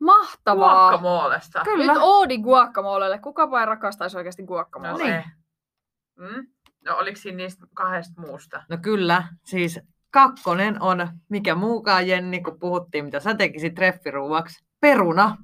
[0.00, 0.88] Mahtavaa!
[0.90, 1.60] Guacamoolesta.
[1.64, 1.92] Kyllä.
[1.92, 3.18] Nyt Oodi guacamolelle.
[3.18, 5.06] Kuka vai rakastaisi oikeasti No, guacamolea?
[5.06, 5.22] Niin.
[5.22, 5.30] se.
[6.18, 6.46] Mm.
[6.86, 8.62] No oliko siinä niistä kahdesta muusta?
[8.68, 14.64] No kyllä, siis kakkonen on, mikä muukaan Jenni, kun puhuttiin, mitä sä tekisit treffiruuaksi.
[14.80, 15.36] Peruna.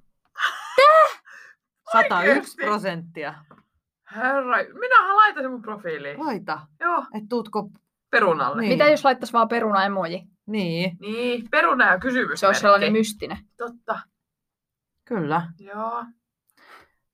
[1.92, 2.64] 101 Oikeesti?
[2.64, 3.34] prosenttia.
[4.16, 6.20] Herra, minähän laitan sen mun profiiliin.
[6.26, 6.60] Laita.
[6.80, 7.70] Joo, Et tuutko...
[8.10, 8.60] perunalle.
[8.62, 8.72] Niin.
[8.72, 10.22] Mitä jos laittaisi vaan peruna emoji?
[10.46, 12.40] Niin, Niin, peruna ja kysymys.
[12.40, 13.38] Se olisi sellainen mystinen.
[13.56, 14.00] Totta,
[15.04, 15.42] kyllä.
[15.58, 16.04] joo.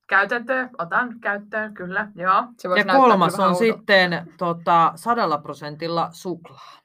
[0.07, 2.43] Käytäntö, otan käyttöön, kyllä, joo.
[2.59, 6.79] Se Ja kolmas on sitten tota, sadalla prosentilla suklaa.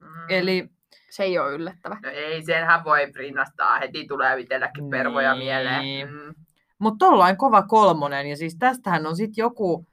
[0.00, 0.08] Mm.
[0.28, 0.68] Eli
[1.10, 1.96] Se ei ole yllättävä.
[2.02, 3.78] No ei, senhän voi rinnastaa.
[3.78, 5.44] Heti tulee itselläkin pervoja Niin.
[5.44, 6.08] mieleen.
[6.12, 6.34] Mm.
[6.80, 9.86] Mutta tollain kova kolmonen, ja siis tästähän on sitten joku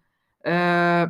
[0.47, 1.07] öö,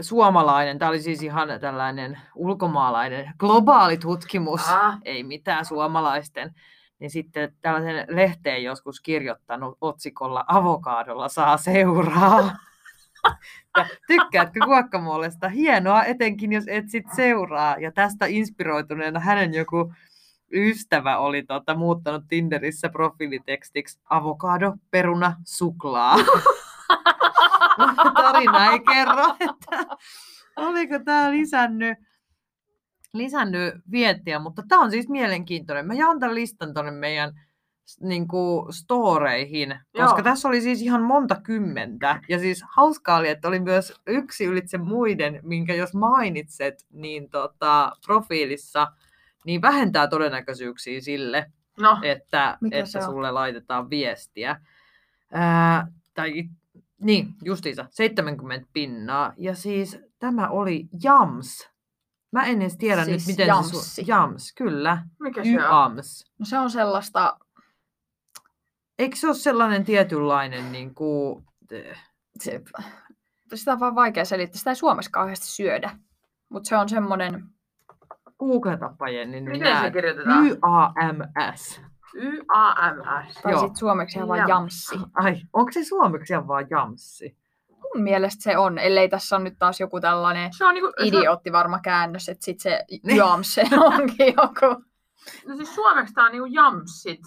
[0.00, 4.98] suomalainen, tämä oli siis ihan tällainen ulkomaalainen globaali tutkimus, Ah.
[5.04, 6.54] ei mitään suomalaisten,
[6.98, 12.56] niin sitten tällaisen lehteen joskus kirjoittanut otsikolla Avokaadolla saa seuraa.
[13.76, 15.48] Ja Tykkäätkö guacamolesta?
[15.48, 17.76] Hienoa, etenkin jos etsit seuraa.
[17.78, 19.92] Ja tästä inspiroituneena hänen joku
[20.52, 26.16] ystävä oli tota, muuttanut Tinderissä profiilitekstiksi avokado, peruna, suklaa.
[28.14, 29.96] Tarina ei kerro, että
[30.56, 31.98] oliko tämä lisännyt,
[33.14, 35.86] lisännyt viettiä, mutta tämä on siis mielenkiintoinen.
[35.86, 37.32] Mä jaan tämän listan tuonne meidän
[38.00, 40.22] niin kuin, storeihin, koska Joo.
[40.22, 42.20] tässä oli siis ihan monta kymmentä.
[42.28, 47.92] Ja siis hauskaa oli, että oli myös yksi ylitse muiden, minkä jos mainitset, niin tota,
[48.06, 48.92] profiilissa,
[49.46, 54.60] niin vähentää todennäköisyyksiä sille, No, että, että sulle laitetaan viestiä.
[55.32, 56.44] Ää, tai,
[57.00, 59.32] niin, justiinsa, 70 pinnaa.
[59.36, 61.68] Ja siis tämä oli Jams.
[62.32, 63.94] Mä en edes tiedä Siis nyt, miten jamssi.
[63.94, 64.02] se...
[64.02, 65.04] Su- jams, kyllä.
[65.20, 65.96] mikä se on?
[66.38, 67.38] No se on sellaista,
[68.98, 71.44] Eikö se ole sellainen tietynlainen, niin kuin,
[72.40, 72.62] se,
[73.54, 74.58] sitä on vaan vaikea selittää.
[74.58, 75.98] Sitä ei Suomessa kauheasti syödä.
[76.48, 77.44] Mutta se on semmoinen,
[78.46, 80.46] googletapa Jenni, niin Miten se kirjoitetaan?
[80.46, 81.80] Y-A-M-S.
[82.14, 83.34] Y-A-M-S.
[83.42, 83.60] tai Joo.
[83.60, 84.48] sitten suomeksi ihan vaan Jams.
[84.50, 84.98] jamssi.
[85.14, 87.36] Ai, onko se suomeksi ihan vaan jamssi?
[87.68, 91.06] Mun mielestä se on, ellei tässä on nyt taas joku tällainen Se on niinku, se
[91.06, 93.16] idiootti varma käännös, että sitten se Niin.
[93.16, 93.62] jams se
[93.96, 94.84] onkin joku.
[95.48, 97.20] no siis suomeksi tää on niinku jamsit.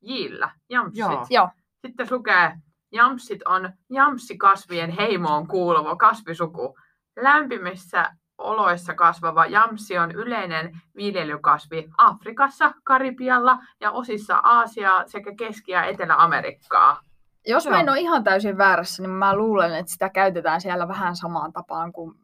[0.00, 0.50] Jillä.
[0.70, 0.98] Jamsit.
[0.98, 1.26] Joo.
[1.30, 1.48] Joo,
[1.86, 2.52] Sitten se lukee,
[2.92, 6.78] jamsit on jamssikasvien heimoon kuuluva kasvisuku.
[7.20, 15.84] Lämpimissä oloissa kasvava jamsi on yleinen viljelykasvi Afrikassa, Karibialla ja osissa Aasiaa sekä Keski- ja
[15.84, 17.00] Etelä-Amerikkaa.
[17.46, 21.16] jos mä en ole ihan täysin väärässä, niin mä luulen, että sitä käytetään siellä vähän
[21.16, 22.14] samaan tapaan kuin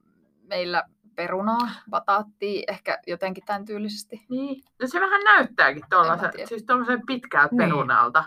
[0.42, 0.82] meillä
[1.16, 4.26] perunaa, bataattia, ehkä jotenkin tämän tyylisesti.
[4.30, 4.62] Niin.
[4.80, 7.58] No se vähän näyttääkin En tuollaisen, siis tuollaisen pitkältä Niin.
[7.58, 8.24] perunalta.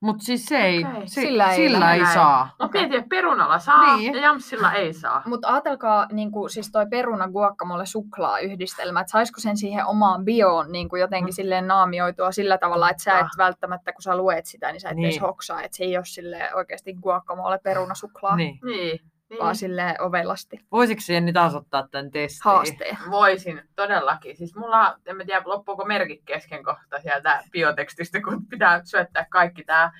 [0.00, 1.08] Mutta siis se ei, Okei.
[1.08, 2.48] se, Sillä ei sillä ei saa.
[2.58, 2.84] No Okei.
[2.84, 2.96] okay.
[2.98, 4.14] että perunalla saa Niin.
[4.14, 5.22] ja jamsilla ei saa.
[5.26, 10.24] Mutta ajatelkaa niin kuin, siis toi peruna guacamole suklaa yhdistelmä, että saisiko sen siihen omaan
[10.24, 11.36] bioon niin kuin jotenkin Mm.
[11.36, 14.96] silleen naamioitua sillä tavalla, että sä et välttämättä, kun sä luet sitä, niin sä et
[14.96, 15.04] Niin.
[15.06, 18.58] edes hoksaa, että se ei ole silleen oikeasti guacamole peruna suklaa, Niin.
[18.64, 19.00] Niin.
[19.30, 19.42] Niin.
[19.42, 22.40] vaan silleen ovelasti Voisiko Jenni taas ottaa tämän testiin?
[22.44, 22.96] haasteen.
[23.10, 24.36] Voisin, todellakin.
[24.36, 29.64] Siis mulla, en mä tiedä, loppuuko merkit kesken kohta sieltä biotekstistä, kun pitää syöttää kaikki
[29.64, 29.92] tää.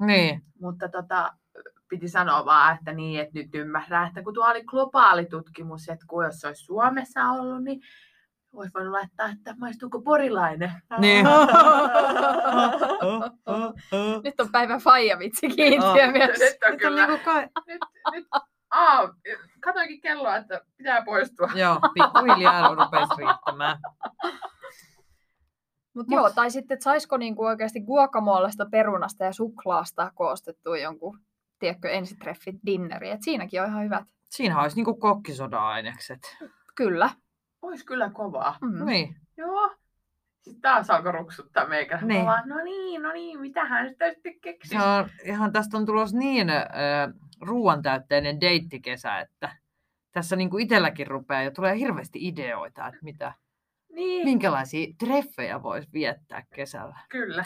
[0.00, 0.42] Niin.
[0.60, 1.32] Mutta tota,
[1.88, 6.04] piti sanoa vaan, että niin, että nyt ymmärrän, että kun tuo oli globaali tutkimus, että
[6.08, 7.80] kun jos se olisi Suomessa ollut, niin
[8.52, 10.72] olisi voinut laittaa, että maistuuko porilainen.
[10.98, 11.26] Niin.
[14.24, 16.12] Nyt on päivän faija-vitsi kiintiö Oh.
[16.12, 16.38] myös.
[16.38, 17.06] Nyt on Nyt on kyllä.
[17.06, 17.48] niinku kai...
[17.66, 17.80] Nyt,
[18.12, 18.26] nyt,
[18.70, 19.14] aa,
[19.60, 21.48] katoinkin kelloa, että pitää poistua.
[21.54, 23.78] Joo, pikkuhiljaa rupesi riittämään.
[25.94, 31.18] Mut Mut- joo, tai sitten, että saisiko niinku oikeasti guacamolesta, perunasta ja suklaasta koostettua jonkun,
[31.58, 33.10] tiedätkö, ensitreffit dinneri.
[33.10, 34.04] Et siinäkin on ihan hyvät.
[34.24, 36.20] Siinä olisi niinku kokkisoda-ainekset.
[36.74, 37.10] Kyllä.
[37.62, 38.56] Ois kyllä kovaa.
[38.60, 38.86] Mm.
[38.86, 39.16] Niin.
[39.36, 39.70] Joo.
[40.40, 41.98] Sitten taas alkoi ruksuttaa meikä.
[42.02, 42.26] Niin.
[42.26, 44.84] Vaan, no niin, no niin, mitähän nyt täytyy keksiä.
[44.84, 46.66] On, ihan tästä on tulossa niin äh,
[47.40, 49.56] ruoantäytteinen deittikesä, että
[50.12, 53.32] tässä niinku itselläkin rupeaa ja tulee hirveästi ideoita, että mitä,
[53.92, 56.98] Niin, minkälaisia treffejä voisi viettää kesällä.
[57.08, 57.44] kyllä.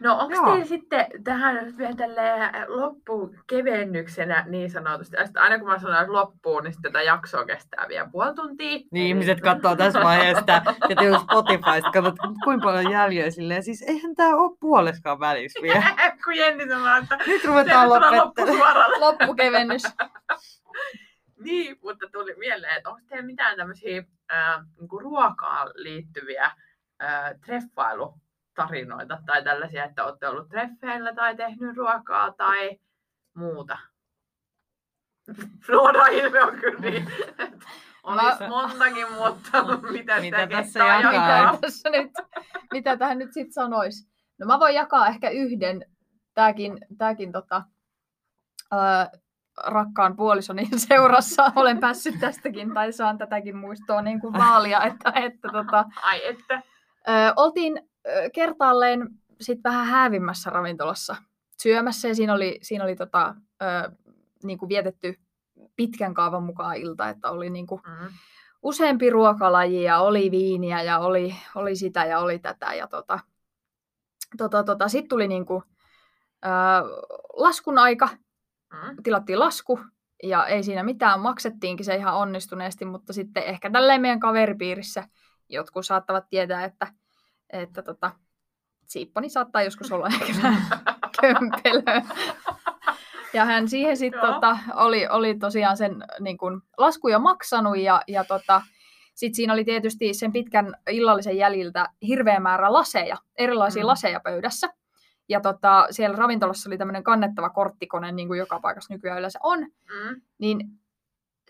[0.00, 0.46] No onko Joo.
[0.46, 6.12] teillä sitten tähän vielä tälleen loppukevennyksenä niin sanotusti, ja sitten aina kun mä sanon että
[6.12, 8.78] loppuun, niin sitten tätä jaksoa kestää vielä puoli tuntia.
[8.92, 13.62] Niin ihmiset katsoo tässä vaiheessa sitä, ja tuu Spotifysta, katsot, kuinka paljon jäljellä silleen.
[13.62, 15.84] Siis eihän tämä ole puoleskaan välissä vielä.
[16.24, 18.98] kun Jenni sanoo, että Nyt ruvetaan loppusuoralle.
[19.06, 19.82] Loppukevennys.
[21.44, 27.34] Niin, mutta tuli mieleen, että onko teillä mitään tämmöisiä äh, niin ruokaan liittyviä äh,
[28.58, 32.78] treffailutarinoita tai tällaisia, että olette ollut treffeillä tai tehnyt ruokaa tai
[33.34, 33.78] muuta?
[35.68, 37.06] Luoda ilme on kyllä niin.
[38.02, 41.56] Olisi Mä- montakin, mutta mitä, Mitä tässä jakaa?
[41.60, 42.12] tässä nyt,
[42.72, 44.08] mitä tähän nyt sitten sanoisi?
[44.38, 45.84] No mä voin jakaa ehkä yhden.
[46.34, 47.62] Tääkin, tääkin tota,
[48.70, 49.10] ää,
[49.66, 55.48] rakkaan puolisoni seurassa olen päässyt tästäkin, tai saan tätäkin muistoa niin kuin vaalia, että, että
[55.52, 56.62] tota, Ai että.
[57.08, 57.87] Ö, oltiin
[58.34, 59.08] kertaalleen
[59.40, 61.16] sit vähän häävimmässä ravintolassa
[61.62, 63.92] syömässä ja siinä oli, siinä oli tota, ö,
[64.42, 65.14] niin kuin vietetty
[65.76, 68.08] pitkän kaavan mukaan ilta, että oli niin kuin Mm.
[68.62, 72.74] useampi ruokalaji ja oli viiniä ja oli, oli sitä ja oli tätä.
[72.74, 73.18] Ja tota,
[74.38, 75.62] tota, tota, Sitten tuli niin kuin,
[76.44, 76.48] ö,
[77.36, 78.08] laskun aika,
[78.72, 79.02] Mm.
[79.02, 79.80] tilattiin lasku
[80.22, 85.04] ja ei siinä mitään, maksettiinkin se ihan onnistuneesti, mutta sitten ehkä tälleen meidän kaveripiirissä
[85.48, 86.86] jotkut saattavat tietää, että,
[87.50, 88.10] että tota,
[88.84, 90.32] siippani saattaa joskus olla ehkä
[91.20, 92.02] kömpelö.
[93.32, 98.02] Ja hän siihen sitten tota, oli, oli tosiaan sen niin kun, lasku jo maksanut ja,
[98.08, 98.62] ja tota,
[99.14, 103.86] sitten siinä oli tietysti sen pitkän illallisen jäljiltä hirveä määrä laseja, erilaisia mm.
[103.86, 104.68] laseja pöydässä.
[105.28, 109.60] Ja tota, siellä ravintolassa oli tämmöinen kannettava korttikone, niin kuin joka paikassa nykyään yleensä on.
[109.60, 110.20] Mm.
[110.38, 110.58] Niin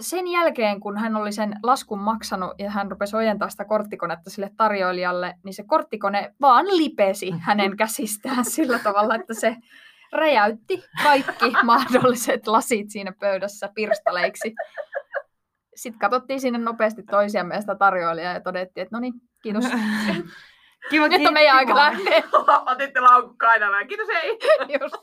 [0.00, 4.50] sen jälkeen, kun hän oli sen laskun maksanut ja hän rupesi ojentaa sitä korttikonetta sille
[4.56, 9.56] tarjoilijalle, niin se korttikone vaan lipesi hänen käsistään sillä tavalla, että se
[10.12, 14.54] räjäytti kaikki mahdolliset lasit siinä pöydässä pirstaleiksi.
[15.74, 19.64] Sitten katsottiin sinne nopeasti toisiamme ja sitä tarjoilijaa ja todettiin, että no niin, kiitos.
[20.90, 22.22] Kiva, Nyt on meidän aika lähteä.
[22.66, 23.86] Otitte laukun kainaloon.
[23.88, 24.38] Kiitos, ei.
[24.80, 24.94] Just.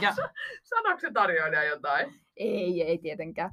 [0.00, 0.14] Ja
[0.62, 2.14] Sanoiko se tarjoilija jotain?
[2.36, 3.50] Ei, ei tietenkään.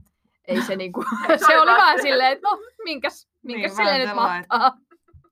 [0.47, 1.03] Ei se niinku,
[1.47, 4.77] Se oli vaan vähän silleen, että no, minkäs, minkäs Niin, niin, vähän nyt mahtaa.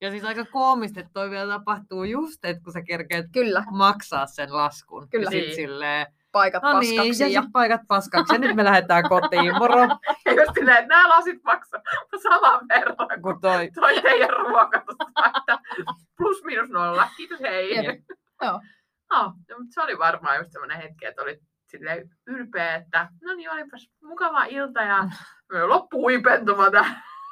[0.01, 4.26] Ja siis aika koomista, että toi vielä tapahtuu just, että kun sä kerkeet Kyllä, maksaa
[4.28, 5.09] sen laskun.
[5.09, 5.24] Kyllä.
[5.24, 5.55] Ja sit Niin.
[5.55, 7.24] silleen, paikat no niin, paskaksi.
[7.24, 8.34] ja Ja, paikat paskaksi.
[8.34, 9.80] Ja nyt me lähdetään kotiin, moro.
[10.26, 11.82] Ja just silleen, että nämä lasit maksaa
[12.24, 14.30] saman verran kuin toi, toi teidän.
[14.76, 15.59] Että
[16.18, 17.07] plus minus nolla.
[17.18, 17.76] Kiitos, hei.
[17.86, 17.99] Jep.
[18.41, 18.59] Joo.
[19.12, 21.39] No, no, mutta se oli varmaan just semmoinen hetki, että oli
[21.72, 25.09] silleen ylpeä, että no niin, olipas mukava ilta ja
[25.67, 26.63] loppu huipentuma.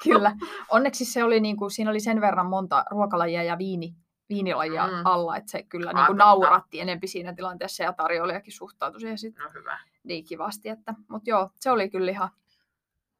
[0.03, 0.31] Kyllä.
[0.69, 3.95] Onneksi se oli, niin kuin, siinä oli sen verran monta ruokalajia ja viini,
[4.29, 4.93] viinilajia Mm.
[5.05, 9.43] alla, että se kyllä niin kuin nauratti enempi siinä tilanteessa ja tarjoilijakin suhtautui siihen sitten
[9.43, 9.79] No hyvä.
[10.03, 10.69] niin kivasti.
[10.69, 12.29] Että, mutta joo, se oli kyllä ihan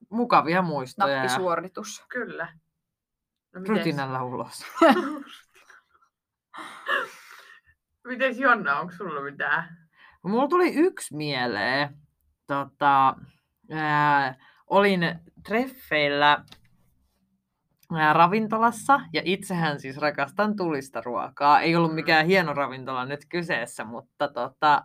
[0.10, 2.06] mukavia muistoja ja nappisuoritus.
[2.10, 2.48] Kyllä.
[3.54, 4.66] No, mites, rytinällä ulos.
[8.08, 9.89] mites Jonna, onko sulla mitään?
[10.24, 11.90] Mulla tuli yksi mieleen.
[12.48, 13.16] Tota,
[13.72, 14.36] ää,
[14.68, 15.02] olin
[15.48, 16.44] treffeillä
[17.96, 21.62] ää, ravintolassa ja itsehän siis rakastan tulista ruokaa.
[21.62, 24.84] Ei ollut mikään hieno ravintola nyt kyseessä, mutta tota,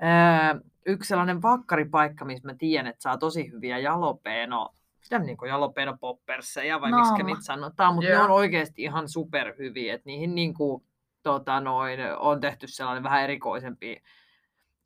[0.00, 4.68] ää, yksi sellainen vakkaripaikka, missä mä tiedän, että saa tosi hyviä jalopeno,
[5.00, 7.24] mitä niin kuin jalopeno popperseja vai miksi Naama.
[7.24, 8.24] niitä sanotaan, mutta ne Joo.
[8.24, 10.82] on oikeasti ihan superhyviä, että niihin niin kuin,
[11.22, 14.02] tota, noin, on tehty sellainen vähän erikoisempi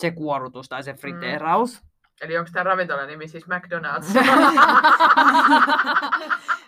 [0.01, 1.83] se kuorutus tai se friteeraus.
[2.21, 4.19] Eli onko tämä ravintolan nimi siis McDonald's?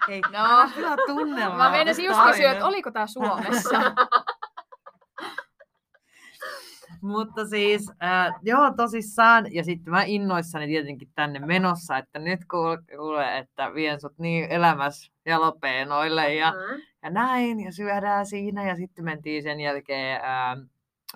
[0.09, 1.57] Ei, No, kyllä tunnelma.
[1.57, 3.79] Mä meinasin just kysyä, että oliko tämä Suomessa?
[7.01, 12.79] Mutta siis, äh, joo tosissaan, ja sitten mä innoissani tietenkin tänne menossa, että nyt kuule,
[12.97, 16.83] kuule että vien sut niin elämässä jalopeenoille ja, Mm.
[17.03, 20.57] ja näin, ja syödään siinä, ja sitten mentiin sen jälkeen ää,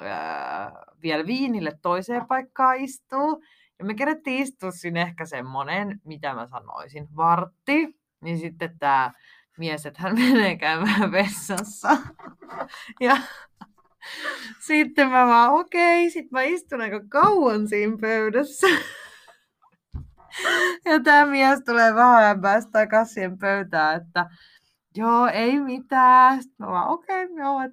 [0.01, 0.73] ää,
[1.03, 3.43] vielä viinille toiseen paikkaan istuu,
[3.79, 9.13] ja me kerettiin istua sinne ehkä semmonen, mitä mä sanoisin, vartti, niin sitten tämä
[9.59, 11.97] mies, että hän menee käymään vessassa.
[13.01, 13.17] Ja
[14.67, 16.11] sitten mä vaan, okei, okay.
[16.11, 18.67] sitten mä istun aika kauan siinä pöydässä.
[20.85, 24.27] Ja tämä mies tulee vähän ajan päästä takaisin pöytään, että
[24.97, 26.43] joo, ei mitään.
[26.43, 27.73] Sitten mä vaan, okei, okay, joo, et,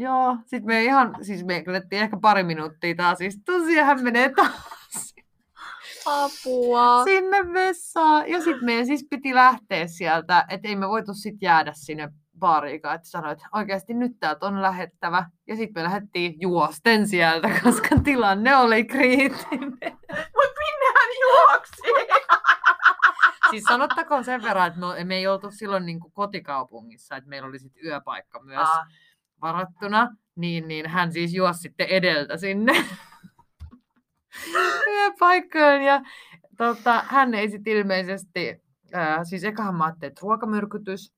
[0.00, 0.36] joo.
[0.46, 5.14] Sitten me ihan, siis me kelettiin ehkä pari minuuttia taas istua siihen, hän menee taas
[6.06, 7.04] Apua.
[7.04, 8.30] sinne vessaan.
[8.30, 12.94] Ja sitten meidän siis piti lähteä sieltä, että ei me voitu sitten jäädä sinne baariikaan,
[12.94, 15.24] että sanoi, että oikeasti nyt täältä on lähettävä.
[15.46, 19.70] Ja sitten me lähdettiin juosten sieltä, koska tilanne oli kriittinen.
[20.34, 21.82] Mut minne hän juoksi?
[23.50, 27.84] Siis sanottakoon sen verran, että me, ei oltu silloin niin kotikaupungissa, että meillä oli sitten
[27.84, 28.86] yöpaikka myös Aa,
[29.42, 32.72] varattuna, niin, niin hän siis juosi sitten edeltä sinne
[34.94, 35.82] yöpaikkaan.
[35.82, 36.02] Ja
[36.56, 38.62] tota, hän ei sitten ilmeisesti,
[38.92, 41.12] ää, siis ekahan mä ajattelin, että ruokamyrkytys.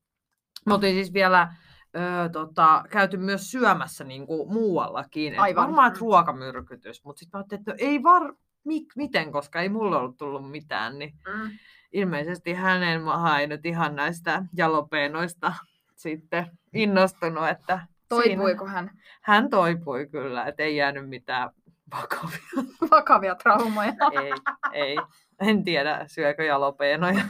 [0.67, 1.55] Me oltiin siis vielä
[1.97, 5.33] ö, tota, käyty myös syömässä niin kuin muuallakin.
[5.33, 5.63] Et Aivan.
[5.65, 9.99] Varmaan, että ruokamyrkytys, mutta sitten mä ajattelin, että ei var, mik, miten, koska ei mulla
[9.99, 11.51] ollut tullut mitään, niin mm.
[11.93, 15.55] ilmeisesti hänen maha ei nyt ihan näistä jalopeenoista
[15.95, 17.87] sitten innostunut, että
[18.17, 18.91] Toipuiko hän
[19.23, 21.51] Hän toipui kyllä, että ei jäänyt mitään
[21.91, 22.65] vakavia.
[22.91, 23.93] vakavia traumoja?
[24.13, 24.33] ei,
[24.73, 24.97] ei.
[25.41, 27.25] En tiedä, syökö jalopeenoja.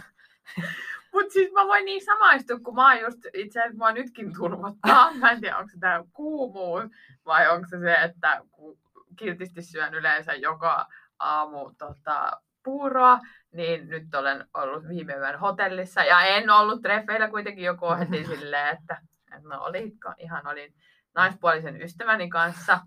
[1.12, 5.14] Mut siis mä voin niin samaistua, kun mä oon just, itse asiassa mua nytkin turvottaa.
[5.14, 6.85] Mä en tiedä, onko se tää kuumuus
[7.26, 8.78] vai onko se se, että kun
[9.16, 10.87] kiltisti syön yleensä joka
[11.18, 13.18] aamu tota, puuroa,
[13.53, 18.78] niin nyt olen ollut viime yön hotellissa ja en ollut treffeillä kuitenkin joku heti silleen,
[18.78, 19.01] että,
[19.37, 20.74] että no olitko, ihan olin
[21.14, 22.80] naispuolisen ystäväni kanssa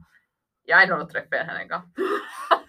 [0.68, 2.16] ja en ollut treffeillä hänen kanssaan.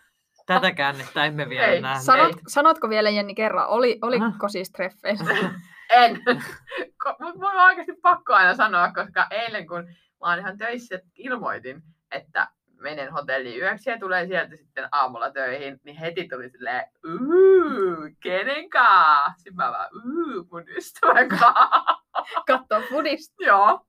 [0.47, 2.05] Tätä käännettä emme vielä Ei, nähneet.
[2.05, 5.51] Sanot, sanotko vielä Jenni kerran, oli, oliko siis treffeillä?
[5.91, 6.22] En.
[7.20, 11.83] Mutta mulla on oikeasti pakko aina sanoa, koska eilen kun mä oon ihan töissä, ilmoitin,
[12.11, 12.49] että
[12.87, 18.70] menen hotelliin yöksi ja tulen sieltä sitten aamulla töihin, niin heti tuli silleen, uuu, kenen
[18.70, 19.34] kaa?
[19.37, 21.70] Sitten mä vaan, uuu, mun ystävän kaa.
[22.49, 23.45] Kattoo fudista.
[23.45, 23.87] Joo.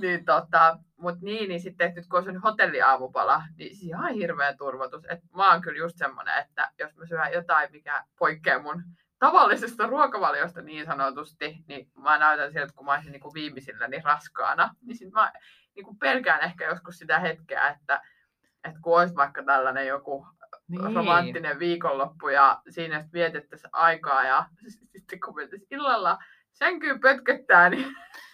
[0.00, 4.54] Niin tota, mut niin, niin sitten nyt kun on se hotelliaamupala, niin siis ihan hirveä
[4.56, 5.04] turvotus.
[5.08, 8.82] Et mä oon kyllä just semmonen, että jos mä syön jotain, mikä poikkeaa mun
[9.18, 14.74] tavallisesta ruokavaliosta niin sanotusti, niin mä näytän sieltä, kun mä olisin niin viimeisilläni raskaana.
[14.82, 15.32] Niin sit mä
[15.74, 18.02] niin kuin pelkään ehkä joskus sitä hetkeä, että,
[18.64, 20.26] että kun olisi vaikka tällainen joku
[20.68, 20.94] Niin.
[20.94, 24.44] romanttinen viikonloppu ja siinä sitten vietettäisiin aikaa ja
[24.96, 26.18] sitten kun mentäisiin illalla
[26.52, 27.86] sänkyyn pötköttää, niin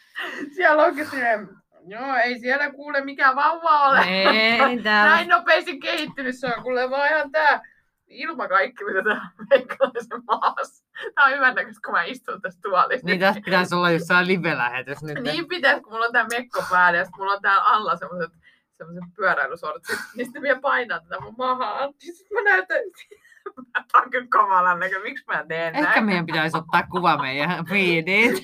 [0.57, 1.49] siellä onkin silleen,
[1.87, 4.01] joo, ei siellä kuule mikään vauva ole.
[4.01, 5.11] Ei, täällä.
[5.15, 7.61] Näin nopeasti kehittynyt se on kuule vaan ihan tää
[8.07, 10.85] ilma kaikki, mitä tää meikkalaisen maassa.
[11.15, 13.07] Tää on hyvän näköistä, kun mä istun tässä tuolissa.
[13.07, 15.19] Niin tässä pitäisi olla jossain live-lähetys nyt.
[15.23, 18.33] Niin pitäisi, kun mulla on tää mekko päällä ja mulla on täällä alla semmoset
[18.79, 21.87] semmoiset pyöräilysortsit, niin sitten vielä painaa tätä mun mahaa.
[21.87, 22.79] Niin sitten mä näytän,
[23.93, 25.87] Tää on kyllä kamalan näkö, miksi mä teen näin?
[25.87, 28.35] Ehkä meidän pitäisi ottaa kuva meidän feediin?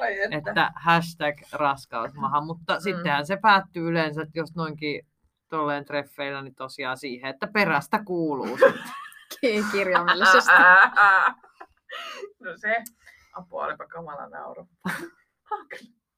[0.00, 0.50] Ai että.
[0.50, 2.80] että hashtag raskausmaha, mutta Mm.
[2.80, 5.06] sittenhän se päättyy yleensä, että jos noinkin
[5.48, 8.58] tolleen treffeillä, niin tosiaan siihen, että perästä kuuluu.
[9.40, 10.52] Ki- Kirjaimellisesti.
[12.40, 12.76] No se,
[13.32, 14.68] apua olipa kamala nauru.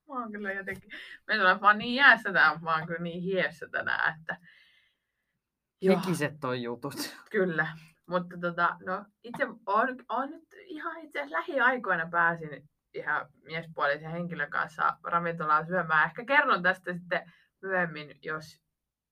[0.08, 0.90] Mä oon kyllä, jotenkin,
[1.26, 4.36] mä en ole vaan niin jäässä tänään, mutta mä oon kyllä niin hiessä tänään, että
[5.82, 6.00] Joo.
[6.00, 7.16] Hekiset on jutut.
[7.30, 7.66] Kyllä,
[8.06, 14.50] mutta tota, no itse on, on nyt ihan itse asiassa lähiaikoina pääsin ihan miespuolisen henkilön
[14.50, 16.06] kanssa ravintolaan syömään.
[16.06, 17.32] Ehkä kerron tästä sitten
[17.62, 18.60] myöhemmin, jos,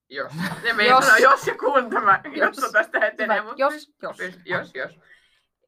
[0.09, 0.33] jos,
[0.63, 1.09] ne Jos.
[1.09, 1.21] jos.
[1.21, 2.57] jos ja kun tämä Jos.
[2.57, 2.73] jos.
[2.73, 3.37] tästä etenee.
[3.37, 3.49] Hyvä.
[3.49, 4.19] mutta Jos, jos.
[4.21, 5.01] Jos, jos, jos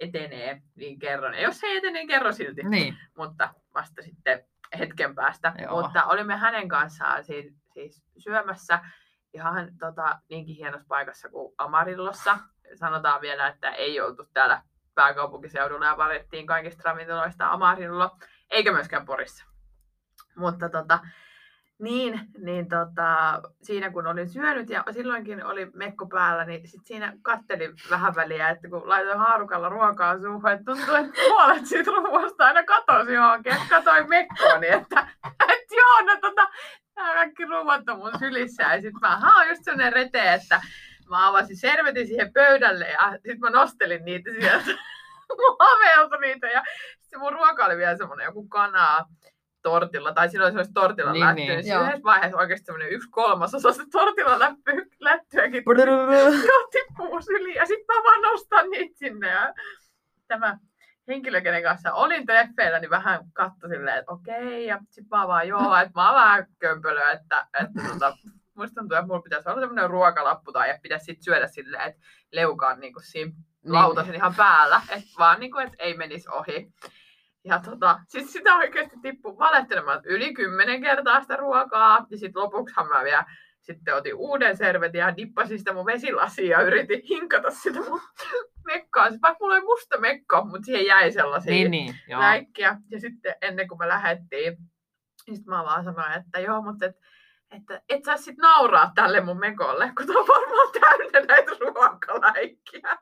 [0.00, 1.34] etenee, niin kerron.
[1.34, 2.62] Ja jos ei etene, niin kerro silti.
[2.62, 2.96] Niin.
[3.16, 4.44] Mutta vasta sitten
[4.78, 5.52] hetken päästä.
[5.62, 5.82] Joo.
[5.82, 8.80] Mutta olimme hänen kanssaan siis, siis syömässä
[9.34, 12.38] ihan tota, niinkin hienossa paikassa kuin Amarillossa.
[12.74, 14.62] Sanotaan vielä, että ei oltu täällä
[14.94, 18.16] pääkaupunkiseudulla ja valettiin kaikista ravintoloista Amarillo,
[18.50, 19.44] eikä myöskään Porissa.
[20.36, 20.98] Mutta tota,
[21.78, 27.12] niin, niin tota, siinä kun olin syönyt ja silloinkin oli mekko päällä, niin sit siinä
[27.22, 32.46] kattelin vähän väliä, että kun laitoin haarukalla ruokaa suuhun, että tuntuu, että puolet siitä ruoasta
[32.46, 36.48] aina katosi johonkin, että katoin mekkooni, että, että joo, no tota,
[36.96, 38.62] nämä kaikki ruuat on mun sylissä.
[38.62, 40.60] Ja sitten mä, haa, just sellainen rete, että
[41.10, 44.70] mä avasin servetin siihen pöydälle ja sitten mä nostelin niitä sieltä.
[45.28, 46.62] Mun niitä ja
[47.00, 49.06] sitten mun ruoka oli vielä semmoinen joku kanaa
[49.70, 51.48] tortilla, tai silloin se olisi tortilla Niin, niin, lätty, niin.
[51.48, 55.64] niin, niin yhdessä vaiheessa oikeasti semmoinen yksi kolmasosa se tortilla läppy, lättyäkin
[56.72, 59.30] tippuu syliin ja sitten mä vaan nostan niitä sinne.
[59.30, 59.54] Ja
[60.28, 60.58] tämä
[61.08, 65.48] henkilö, kenen kanssa olin treffeillä, niin vähän katsoi silleen, että okei, ja sitten mä vaan
[65.48, 68.16] joo, että mä oon vähän kömpelö, että, että tota,
[68.54, 72.00] musta tuntuu, että mulla pitäisi olla semmoinen ruokalappu tai että pitäisi sit syödä silleen, että
[72.32, 73.32] leuka on niinku siinä
[73.64, 76.72] lautasen ihan päällä, että vaan niinku, että ei menisi ohi.
[77.46, 82.88] Ja tota, siis sitä oikeasti tippuu valehtelemaan yli kymmenen kertaa sitä ruokaa, ja sitten lopuksihan
[82.88, 83.24] mä vielä
[83.60, 88.00] sitten otin uuden servetin ja dippasin sitä mun vesilasiin ja yritin hinkata sitä mun
[88.64, 89.08] mekkaa.
[89.08, 91.94] Siis vaikka mulla oli musta mekko, mutta siihen jäi sellaisia Niin, niin.
[92.08, 92.20] Joo.
[92.20, 92.76] läikkiä.
[92.90, 94.56] Ja sitten ennen kuin me lähdettiin,
[95.26, 96.96] niin sit mä vaan sanoin, että joo, mutta et,
[97.50, 102.98] että et sä sit nauraa tälle mun mekolle, kun tää on varmaan täynnä näitä ruokaläikkiä.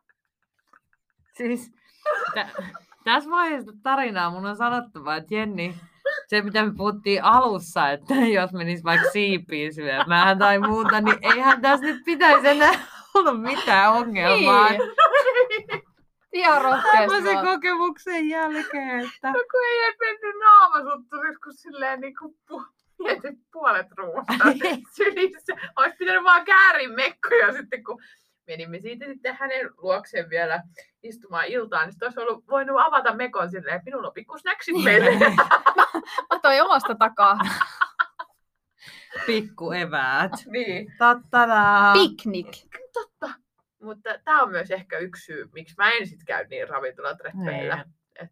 [1.32, 1.72] Siis,
[2.34, 2.48] tä-
[3.04, 5.74] tässä vaiheessa tarinaa mun on sanottava, että Jenni,
[6.26, 11.60] se mitä me puhuttiin alussa, että jos menis vaikka siipiin syömään tai muuta, niin eihän
[11.60, 12.72] tässä nyt pitäisi enää
[13.14, 14.70] olla mitään ongelmaa.
[14.70, 14.80] Niin.
[16.32, 17.46] Ihan rohkeasti Tämmöisen vaan.
[17.46, 23.86] kokemuksen jälkeen, että No kun ei edes mennyt naamasutturis, kun silleen niinku pu- mietit puolet
[23.96, 24.44] ruoasta
[24.96, 25.52] sylissä.
[25.76, 28.02] Olisi pitänyt vaan käärin mekkoja sitten, kun
[28.46, 30.62] menimme siitä sitten hänen luokseen vielä
[31.02, 34.84] istumaan iltaan, niin sitten olisi ollut, voinut avata mekon silleen, että minulla on pikku snacksit
[34.84, 35.10] meille.
[36.30, 37.38] Mä toin omasta takaa.
[39.26, 40.32] pikkueväät.
[40.46, 41.92] Niin, Tattadaa!
[41.92, 42.48] Piknik.
[42.92, 43.30] totta.
[43.82, 47.76] Mutta tämä on myös ehkä yksi syy, miksi mä en sit käy niin ravintolatreffeillä.
[47.76, 48.30] Niin.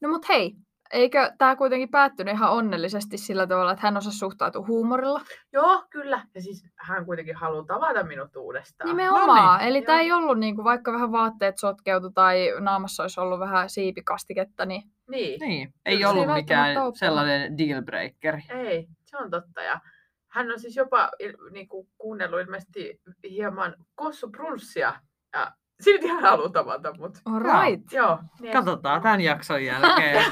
[0.00, 0.54] No mut hei,
[0.92, 5.20] eikö tämä kuitenkin päättynyt ihan onnellisesti sillä tavalla, että hän osasi suhtautua huumorilla?
[5.52, 6.26] Joo, kyllä.
[6.34, 8.88] Ja siis hän kuitenkin haluaa tavata minut uudestaan.
[8.90, 9.60] Nimenomaan.
[9.60, 14.66] Eli tämä ei ollut niinku, vaikka vähän vaatteet sotkeutu tai naamassa olisi ollut vähän siipikastiketta,
[14.66, 15.40] niin Niin.
[15.40, 18.42] Niin, ei Kyllä, ollut ei mikään sellainen dealbreakeri.
[18.48, 19.62] Ei, se on totta.
[19.62, 19.80] Ja
[20.28, 24.94] hän on siis jopa il- niinku, kuunnellut ilmeisesti hieman Kossu Brunssia.
[25.32, 27.18] Ja silti hän haluaa tavata mut.
[27.24, 27.62] all Joo.
[27.62, 27.92] right.
[27.92, 28.18] Joo.
[28.40, 30.24] Niin Katsotaan tämän jakson jälkeen.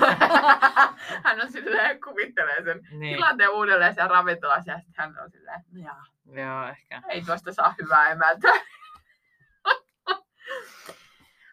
[1.24, 3.14] hän on silleen, kuvittelee sen niin.
[3.16, 7.02] tilanteen uudelleen siellä ravintolassa ja sitten hän on silleen, no jaa, Joo, ehkä.
[7.08, 8.48] ei tuosta saa hyvää emäntä.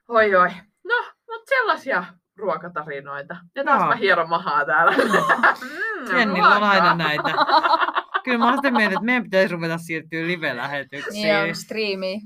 [0.08, 0.50] Oi oi.
[0.84, 0.96] No,
[1.30, 2.04] mutta sellaisia
[2.38, 3.36] ruokatarinoita.
[3.56, 3.90] Ja taas Joo.
[3.90, 4.92] mä hieron mahaa täällä.
[4.92, 7.24] Mm, Jennillä on aina näitä.
[8.24, 11.14] Kyllä mä oon sitä mieltä, että meidän pitäisi ruveta siirtyä live-lähetyksiin.
[11.24, 12.22] Niin on striimi.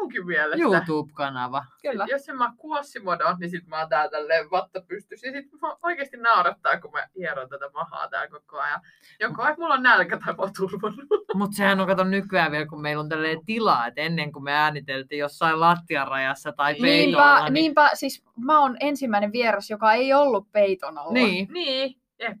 [0.00, 0.62] Munkin mielestä.
[0.62, 1.64] YouTube-kanava.
[1.82, 2.06] Kyllä.
[2.10, 5.26] Jos en mä oon kuossimodo, niin sit mä oon täällä tälleen vatta pystyssä.
[5.26, 8.80] Ja sit mä oikeesti naurattaa, kun mä hieron tätä mahaa täällä koko ajan.
[9.20, 10.92] Joko että mulla on nälkä tai mä.
[11.34, 14.52] Mutta sehän on kato nykyään vielä, kun meillä on tälleen tilaa, että ennen kuin me
[14.52, 17.34] ääniteltiin jossain lattian rajassa tai peitolla.
[17.34, 17.52] Niinpä, niin...
[17.54, 21.12] niinpä, siis mä oon ensimmäinen vieras, joka ei ollut peiton alla.
[21.12, 21.48] niin.
[21.52, 22.38] Niin, jep.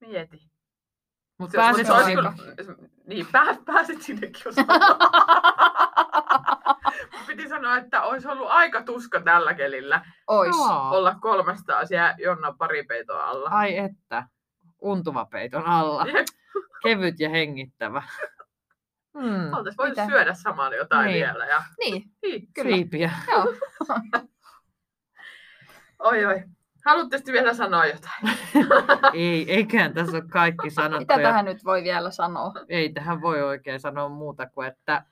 [0.00, 0.54] Mieti.
[1.38, 2.32] Mutta Se- mut pääsit se kyllä-
[3.06, 4.54] Niin, pää, pääsit sinnekin jos
[7.26, 10.56] Piti sanoa, että olisi ollut aika tuska tällä kelillä Ois.
[10.90, 13.50] Olla 300 siellä Jonna paripeitoa alla.
[13.50, 14.26] Ai että.
[14.80, 16.06] Untuva peiton alla.
[16.06, 16.26] Jep,
[16.82, 18.02] Kevyt ja hengittävä.
[19.20, 19.52] Hmm.
[19.52, 20.06] Oltaisiin voitu Mitä?
[20.06, 21.14] syödä samalla jotain Niin.
[21.26, 21.46] vielä.
[21.46, 21.62] Ja...
[21.78, 22.48] Niin, Niin.
[22.54, 22.70] kyllä.
[22.76, 23.10] Siipiä.
[23.30, 23.54] Joo.
[25.98, 26.42] Oi oi.
[26.84, 28.38] Haluatte sitten vielä sanoa jotain?
[29.14, 30.98] Ei, eiköhän tässä ole kaikki sanottu.
[30.98, 32.52] Mitä tähän nyt voi vielä sanoa?
[32.68, 35.04] Ei tähän voi oikein sanoa muuta kuin, että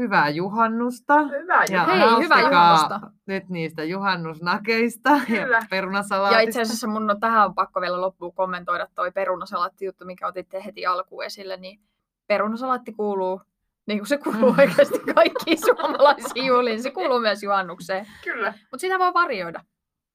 [0.00, 1.22] hyvää juhannusta.
[1.22, 1.64] Hyvä.
[1.70, 3.00] Ja Hei, hyvää juhannusta.
[3.26, 5.56] nyt niistä juhannusnakeista Kyllä.
[5.56, 6.42] ja perunasalaatista.
[6.42, 10.64] Ja itse asiassa mun on tähän on pakko vielä loppuun kommentoida toi perunasalaatti-juttu, mikä otitte
[10.64, 11.80] heti alkuun esille, niin
[12.26, 13.40] perunasalaatti kuuluu,
[13.86, 14.58] niin kuin se kuuluu Mm.
[14.60, 18.06] oikeasti kaikkiin suomalaisiin juhliin, se kuuluu myös juhannukseen.
[18.24, 18.50] Kyllä.
[18.60, 19.60] Mutta sitä voi varjoida.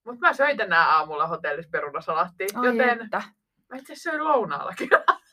[0.06, 3.22] Mutta mä söin tänään aamulla hotellissa perunasalaattia, Ai joten että.
[3.70, 4.90] mä itse asiassa söin lounaallakin.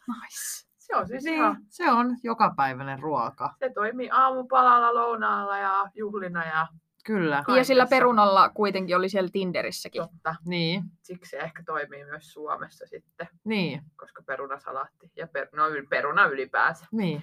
[0.09, 0.72] Nice.
[0.93, 3.55] Se on siis Niin, ihan, se on jokapäiväinen ruoka.
[3.59, 6.67] se toimii aamupalalla, lounaalla ja juhlina ja
[7.07, 7.37] Kyllä.
[7.37, 7.97] Ja sillä Kaikessa.
[7.97, 10.03] perunalla kuitenkin oli siellä Tinderissäkin.
[10.03, 10.35] totta.
[10.47, 16.27] Niin, Siksi se ehkä toimii myös Suomessa sitten, niin, koska perunasalaatti ja per, no, peruna
[16.27, 16.87] ylipäänsä.
[16.93, 17.23] niin.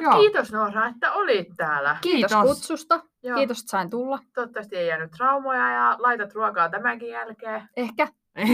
[0.00, 0.18] Joo.
[0.18, 1.96] kiitos Noora, että olit täällä.
[2.00, 2.48] Kiitos, Kiitos.
[2.48, 3.00] kutsusta.
[3.22, 3.36] Joo.
[3.36, 4.18] Kiitos, että sain tulla.
[4.34, 7.68] Toivottavasti ei jäänyt traumoja ja laitat ruokaa tämänkin jälkeen.
[7.76, 8.08] Ehkä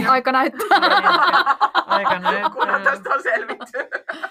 [0.09, 0.77] aika näyttää.
[1.85, 2.49] Aika näyttää.
[2.49, 3.77] Kunhan tästä on selvitty.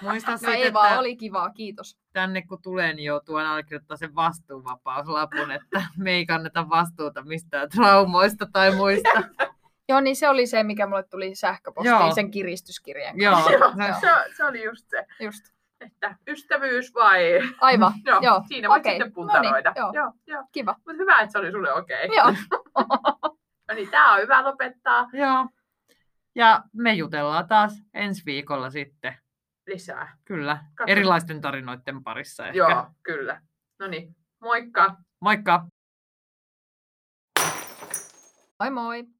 [0.01, 1.97] Muista No sitten, ei vaan, että oli kivaa, kiitos.
[2.13, 7.69] tänne kun tulee, niin joutuu aina allekirjoittaa sen vastuunvapauslapun, että me ei kanneta vastuuta mistään
[7.69, 9.09] traumoista tai muista.
[9.89, 12.11] Joo, niin se oli se, mikä mulle tuli sähköpostiin Joo.
[12.11, 13.19] sen kiristyskirjan.
[13.21, 15.45] Joo, Joo, se- se, se oli just se, Just.
[15.81, 17.23] että ystävyys vai...
[17.61, 18.41] Aivan, Joo, joo.
[18.47, 18.91] siinä voit okei.
[18.93, 19.71] sitten No puntaroida.
[19.71, 19.91] niin, joo.
[19.93, 20.43] joo, joo.
[20.51, 20.75] Kiva.
[20.77, 22.09] Mutta hyvä, että se oli sulle okei.
[22.15, 22.33] Joo.
[23.67, 25.47] No niin, tää on hyvä lopettaa Joo.
[26.35, 29.17] Ja me jutellaan taas ensi viikolla sitten.
[29.67, 30.17] lisää.
[30.25, 30.91] Kyllä, Katso.
[30.91, 32.57] erilaisten tarinoiden parissa ehkä.
[32.57, 33.41] Joo, kyllä.
[33.79, 34.95] No niin, moikka!
[35.21, 35.67] Moikka!
[38.59, 39.14] Moi moi.